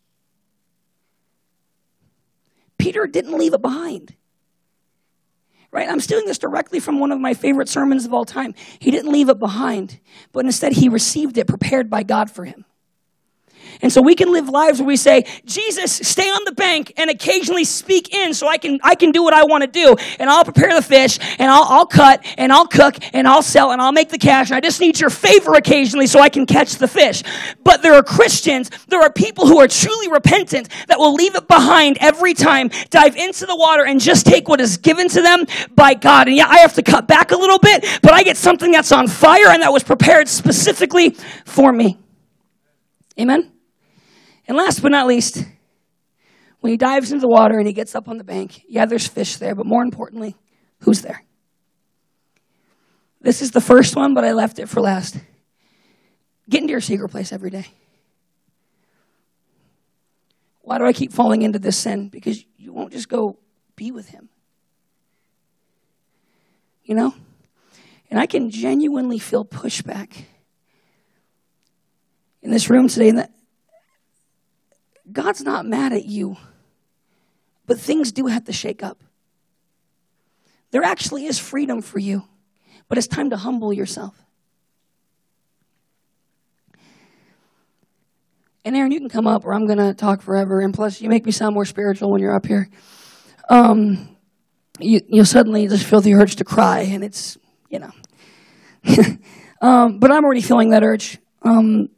[2.82, 4.16] Peter didn't leave it behind.
[5.72, 5.88] Right?
[5.88, 8.56] I'm stealing this directly from one of my favorite sermons of all time.
[8.80, 10.00] He didn't leave it behind,
[10.34, 12.66] but instead he received it prepared by God for him.
[13.82, 17.10] And so we can live lives where we say, Jesus, stay on the bank and
[17.10, 19.96] occasionally speak in so I can, I can do what I want to do.
[20.20, 23.72] And I'll prepare the fish and I'll, I'll cut and I'll cook and I'll sell
[23.72, 24.50] and I'll make the cash.
[24.50, 27.24] And I just need your favor occasionally so I can catch the fish.
[27.64, 31.48] But there are Christians, there are people who are truly repentant that will leave it
[31.48, 35.46] behind every time, dive into the water and just take what is given to them
[35.76, 36.28] by God.
[36.28, 38.92] And yeah, I have to cut back a little bit, but I get something that's
[38.92, 41.12] on fire and that was prepared specifically
[41.46, 41.98] for me.
[43.20, 43.52] Amen?
[44.52, 45.46] And last but not least,
[46.60, 49.08] when he dives into the water and he gets up on the bank, yeah, there's
[49.08, 50.36] fish there, but more importantly,
[50.80, 51.24] who's there?
[53.22, 55.16] This is the first one, but I left it for last.
[56.50, 57.66] Get into your secret place every day.
[60.64, 62.10] Why do I keep falling into this sin?
[62.10, 63.40] Because you won't just go
[63.78, 64.28] be with him.
[66.84, 67.16] You know?
[68.10, 70.26] And I can genuinely feel pushback
[72.42, 73.32] in this room today that
[75.12, 76.38] God's not mad at you,
[77.66, 79.02] but things do have to shake up.
[80.72, 82.24] There actually is freedom for you,
[82.88, 84.16] but it's time to humble yourself.
[88.64, 90.62] And Aaron, you can come up, or I'm going to talk forever.
[90.62, 92.70] And plus, you make me sound more spiritual when you're up here.
[93.50, 94.16] Um,
[94.80, 97.38] you, you'll suddenly just feel the urge to cry, and it's,
[97.70, 97.92] you know.
[99.62, 101.18] um, but I'm already feeling that urge.
[101.42, 101.90] Um,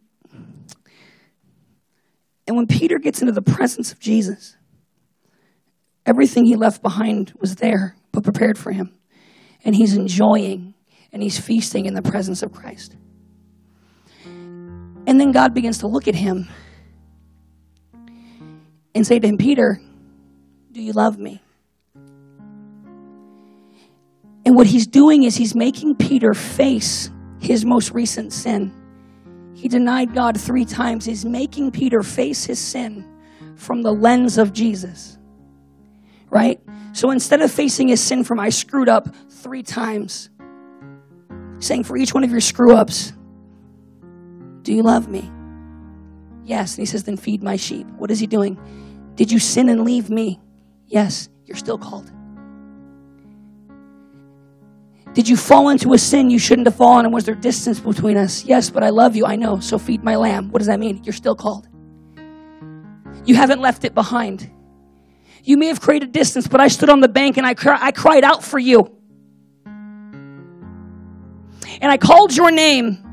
[2.47, 4.57] and when Peter gets into the presence of Jesus,
[6.05, 8.93] everything he left behind was there, but prepared for him.
[9.63, 10.73] And he's enjoying
[11.13, 12.97] and he's feasting in the presence of Christ.
[14.25, 16.49] And then God begins to look at him
[18.95, 19.79] and say to him, Peter,
[20.71, 21.41] do you love me?
[24.45, 28.73] And what he's doing is he's making Peter face his most recent sin.
[29.63, 31.05] He denied God three times.
[31.05, 33.07] He's making Peter face his sin
[33.55, 35.17] from the lens of Jesus.
[36.29, 36.59] Right?
[36.91, 40.29] So instead of facing his sin from I screwed up three times,
[41.59, 43.13] saying for each one of your screw ups,
[44.63, 45.31] do you love me?
[46.43, 46.73] Yes.
[46.73, 47.87] And he says, Then feed my sheep.
[47.97, 48.59] What is he doing?
[49.15, 50.41] Did you sin and leave me?
[50.87, 51.29] Yes.
[51.45, 52.11] You're still called.
[55.13, 57.05] Did you fall into a sin you shouldn't have fallen?
[57.05, 58.43] And was there distance between us?
[58.45, 59.25] Yes, but I love you.
[59.25, 59.59] I know.
[59.59, 60.49] So feed my lamb.
[60.49, 61.01] What does that mean?
[61.03, 61.67] You're still called.
[63.25, 64.49] You haven't left it behind.
[65.43, 68.23] You may have created distance, but I stood on the bank and I, I cried
[68.23, 68.91] out for you.
[69.65, 73.03] And I called your name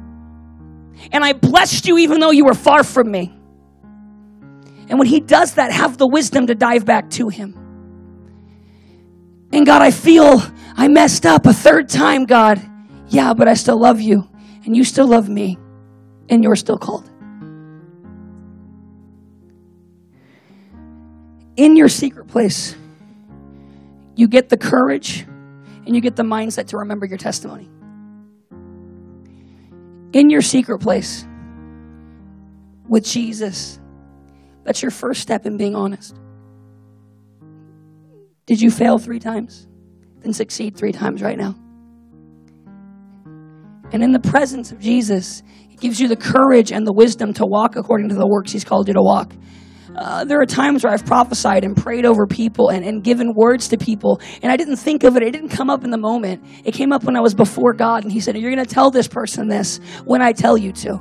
[1.13, 3.35] and I blessed you even though you were far from me.
[4.89, 7.60] And when he does that, have the wisdom to dive back to him.
[9.53, 10.43] And God, I feel
[10.77, 12.61] I messed up a third time, God.
[13.09, 14.29] Yeah, but I still love you.
[14.65, 15.59] And you still love me.
[16.29, 17.09] And you're still called.
[21.57, 22.77] In your secret place,
[24.15, 25.27] you get the courage
[25.87, 27.69] and you get the mindset to remember your testimony
[30.13, 31.27] in your secret place
[32.89, 33.79] with Jesus.
[34.65, 36.17] That's your first step in being honest.
[38.51, 39.69] Did you fail three times?
[40.23, 41.55] Then succeed three times right now.
[43.93, 47.47] And in the presence of Jesus, He gives you the courage and the wisdom to
[47.47, 49.33] walk according to the works He's called you to walk.
[49.95, 53.69] Uh, there are times where I've prophesied and prayed over people and, and given words
[53.69, 55.23] to people, and I didn't think of it.
[55.23, 56.45] It didn't come up in the moment.
[56.65, 58.91] It came up when I was before God, and He said, You're going to tell
[58.91, 61.01] this person this when I tell you to.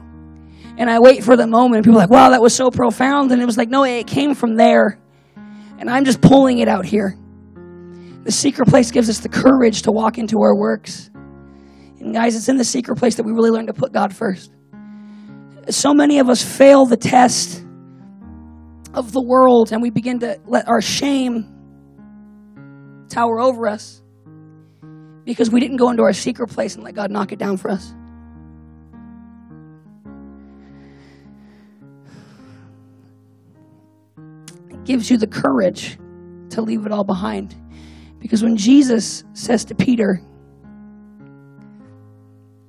[0.78, 3.32] And I wait for the moment, and people are like, Wow, that was so profound.
[3.32, 5.00] And it was like, No, it came from there.
[5.80, 7.18] And I'm just pulling it out here.
[8.24, 11.10] The secret place gives us the courage to walk into our works.
[12.00, 14.52] And guys, it's in the secret place that we really learn to put God first.
[15.70, 17.64] So many of us fail the test
[18.94, 21.46] of the world and we begin to let our shame
[23.10, 24.02] tower over us
[25.26, 27.70] because we didn't go into our secret place and let God knock it down for
[27.70, 27.94] us.
[34.70, 35.98] It gives you the courage
[36.50, 37.56] to leave it all behind.
[38.20, 40.22] Because when Jesus says to Peter,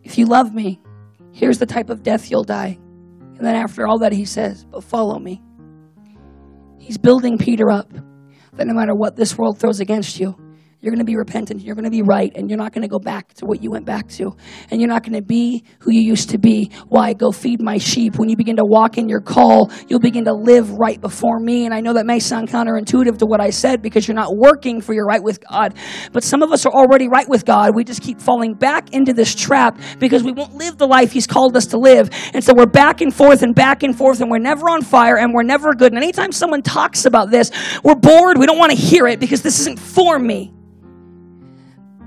[0.03, 0.81] If you love me,
[1.33, 2.79] here's the type of death you'll die.
[3.37, 5.43] And then after all that, he says, But follow me.
[6.79, 7.93] He's building Peter up
[8.55, 10.37] that no matter what this world throws against you,
[10.83, 11.61] You're going to be repentant.
[11.61, 12.33] You're going to be right.
[12.35, 14.35] And you're not going to go back to what you went back to.
[14.71, 16.71] And you're not going to be who you used to be.
[16.89, 17.13] Why?
[17.13, 18.19] Go feed my sheep.
[18.19, 21.67] When you begin to walk in your call, you'll begin to live right before me.
[21.67, 24.81] And I know that may sound counterintuitive to what I said because you're not working
[24.81, 25.75] for your right with God.
[26.13, 27.75] But some of us are already right with God.
[27.75, 31.27] We just keep falling back into this trap because we won't live the life He's
[31.27, 32.09] called us to live.
[32.33, 35.19] And so we're back and forth and back and forth and we're never on fire
[35.19, 35.93] and we're never good.
[35.93, 37.51] And anytime someone talks about this,
[37.85, 38.39] we're bored.
[38.39, 40.55] We don't want to hear it because this isn't for me.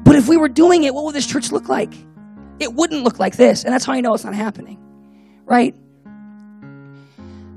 [0.03, 1.93] But if we were doing it, what would this church look like?
[2.59, 3.63] It wouldn't look like this.
[3.63, 4.77] And that's how I know it's not happening.
[5.45, 5.75] Right?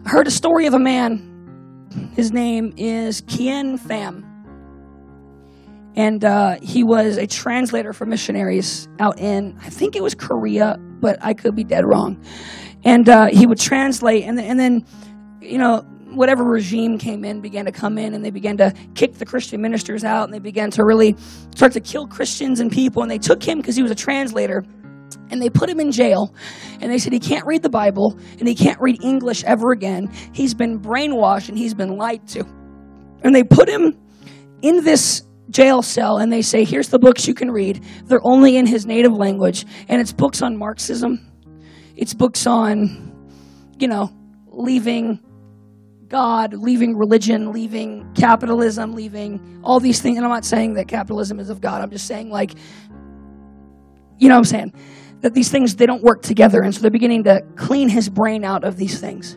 [0.05, 1.33] I heard a story of a man.
[2.15, 4.25] His name is Kien Pham.
[5.97, 10.77] And uh, he was a translator for missionaries out in, I think it was Korea,
[10.79, 12.23] but I could be dead wrong.
[12.85, 14.85] And uh, he would translate, and, and then,
[15.41, 15.87] you know,
[16.17, 19.61] whatever regime came in began to come in and they began to kick the Christian
[19.61, 21.15] ministers out and they began to really
[21.55, 23.03] start to kill Christians and people.
[23.03, 24.65] And they took him because he was a translator
[25.31, 26.35] and they put him in jail
[26.81, 30.11] and they said he can't read the Bible and he can't read English ever again.
[30.33, 32.45] He's been brainwashed and he's been lied to.
[33.23, 33.99] And they put him
[34.63, 37.83] in this jail cell and they say, here's the books you can read.
[38.05, 39.67] They're only in his native language.
[39.89, 41.21] And it's books on Marxism,
[41.97, 43.13] it's books on,
[43.79, 44.11] you know,
[44.49, 45.21] leaving
[46.09, 50.17] God, leaving religion, leaving capitalism, leaving all these things.
[50.17, 51.83] And I'm not saying that capitalism is of God.
[51.83, 52.53] I'm just saying, like,
[54.19, 54.75] you know what I'm saying?
[55.21, 56.63] That these things, they don't work together.
[56.63, 59.35] And so they're beginning to clean his brain out of these things.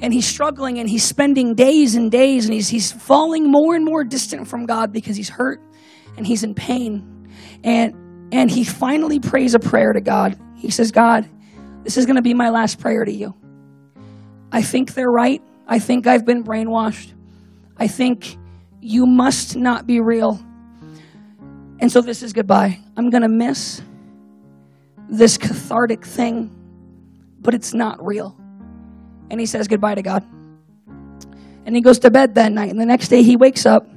[0.00, 3.84] And he's struggling and he's spending days and days and he's, he's falling more and
[3.84, 5.62] more distant from God because he's hurt
[6.16, 7.28] and he's in pain.
[7.62, 7.94] And,
[8.32, 10.38] and he finally prays a prayer to God.
[10.56, 11.28] He says, God,
[11.84, 13.34] this is going to be my last prayer to you.
[14.52, 15.42] I think they're right.
[15.66, 17.12] I think I've been brainwashed.
[17.76, 18.38] I think
[18.80, 20.40] you must not be real.
[21.78, 22.80] And so this is goodbye.
[22.96, 23.82] I'm going to miss
[25.08, 26.50] this cathartic thing,
[27.40, 28.36] but it's not real.
[29.30, 30.24] And he says goodbye to God.
[31.64, 32.70] And he goes to bed that night.
[32.70, 33.88] And the next day he wakes up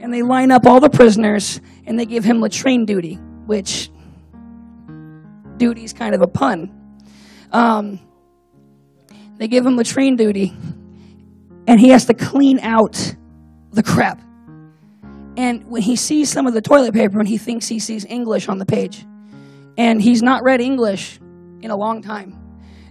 [0.00, 3.14] and they line up all the prisoners and they give him latrine duty,
[3.46, 3.90] which
[5.56, 6.70] duty is kind of a pun.
[7.50, 7.98] Um,
[9.42, 10.56] they give him latrine duty,
[11.66, 13.16] and he has to clean out
[13.72, 14.20] the crap.
[15.36, 18.48] And when he sees some of the toilet paper, and he thinks he sees English
[18.48, 19.04] on the page,
[19.76, 21.18] and he's not read English
[21.60, 22.38] in a long time.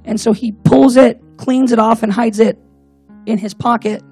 [0.04, 2.60] And so he pulls it, cleans it off, and hides it
[3.26, 4.04] in his pocket.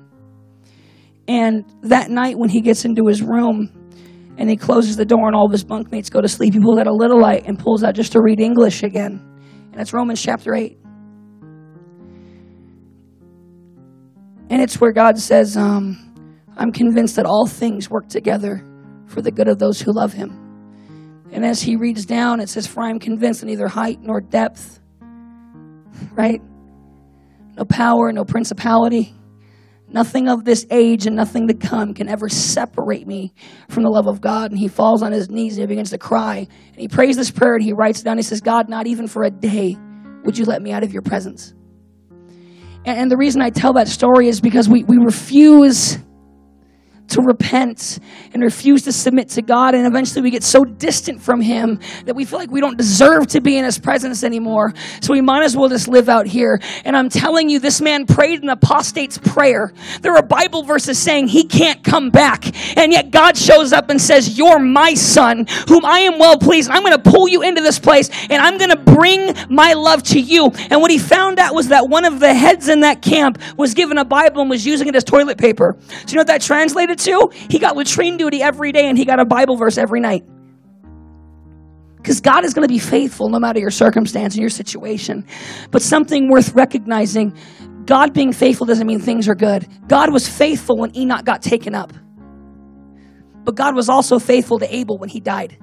[1.28, 3.70] And that night, when he gets into his room
[4.38, 6.80] and he closes the door, and all of his bunkmates go to sleep, he pulls
[6.80, 9.20] out a little light and pulls out just to read English again.
[9.74, 10.79] And it's Romans chapter 8.
[14.50, 16.06] And it's where God says, um,
[16.58, 18.64] I'm convinced that all things work together
[19.06, 20.50] for the good of those who love him.
[21.32, 24.20] And as he reads down, it says, For I am convinced that neither height nor
[24.20, 24.80] depth,
[26.12, 26.42] right?
[27.56, 29.14] No power, no principality,
[29.88, 33.34] nothing of this age and nothing to come can ever separate me
[33.70, 34.52] from the love of God.
[34.52, 36.48] And he falls on his knees and he begins to cry.
[36.70, 39.24] And he prays this prayer and he writes down, he says, God, not even for
[39.24, 39.78] a day
[40.24, 41.54] would you let me out of your presence.
[42.86, 45.98] And the reason I tell that story is because we, we refuse
[47.10, 48.00] to repent
[48.34, 49.76] and refuse to submit to God.
[49.76, 53.28] And eventually we get so distant from Him that we feel like we don't deserve
[53.28, 54.74] to be in His presence anymore.
[55.02, 56.60] So we might as well just live out here.
[56.86, 59.74] And I'm telling you, this man prayed an apostate's prayer.
[60.02, 62.46] There are Bible verses saying he can't come back.
[62.78, 66.70] And yet God shows up and says, You're my son, whom I am well pleased.
[66.70, 70.04] I'm going to pull you into this place and I'm going to bring my love
[70.04, 70.52] to you.
[70.70, 73.74] And what he found out was that one of the heads in that camp was
[73.74, 75.78] given a Bible and was using it as toilet paper.
[75.80, 77.32] So you know what that translated to?
[77.50, 80.24] He got latrine duty every day and he got a Bible verse every night.
[81.98, 85.26] Because God is going to be faithful no matter your circumstance and your situation.
[85.70, 87.38] But something worth recognizing
[87.86, 89.68] God being faithful doesn't mean things are good.
[89.88, 91.92] God was faithful when Enoch got taken up.
[93.44, 95.58] But God was also faithful to Abel when he died.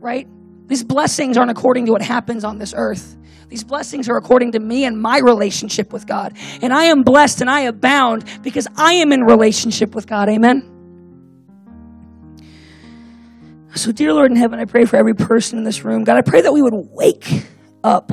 [0.00, 0.28] Right?
[0.66, 3.16] These blessings aren't according to what happens on this earth.
[3.52, 6.34] These blessings are according to me and my relationship with God.
[6.62, 10.30] And I am blessed and I abound because I am in relationship with God.
[10.30, 10.62] Amen.
[13.74, 16.02] So, dear Lord in heaven, I pray for every person in this room.
[16.02, 17.28] God, I pray that we would wake
[17.84, 18.10] up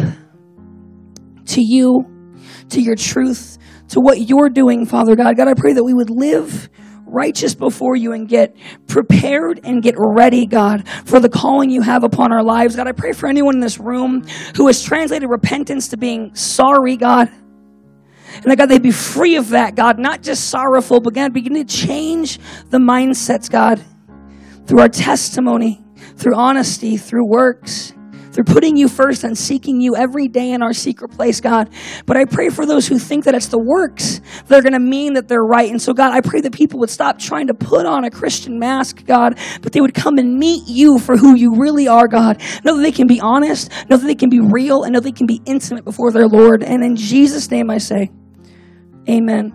[1.46, 2.36] to you,
[2.72, 3.58] to your truth,
[3.92, 5.38] to what you're doing, Father God.
[5.38, 6.70] God, I pray that we would live
[7.12, 8.56] righteous before you and get
[8.88, 12.76] prepared and get ready, God, for the calling you have upon our lives.
[12.76, 14.24] God, I pray for anyone in this room
[14.56, 17.30] who has translated repentance to being sorry, God.
[18.36, 21.56] And that God, they'd be free of that, God, not just sorrowful, but God, begin
[21.56, 22.40] to change
[22.70, 23.84] the mindsets, God,
[24.66, 25.84] through our testimony,
[26.16, 27.94] through honesty, through works
[28.32, 31.70] through putting you first and seeking you every day in our secret place, God.
[32.06, 34.80] But I pray for those who think that it's the works that are going to
[34.80, 35.70] mean that they're right.
[35.70, 38.60] And so, God, I pray that people would stop trying to put on a Christian
[38.60, 42.42] mask, God, but they would come and meet you for who you really are, God.
[42.64, 45.12] Know that they can be honest, know that they can be real, and know they
[45.12, 46.64] can be intimate before their Lord.
[46.64, 48.12] And in Jesus' name I say,
[49.10, 49.54] Amen.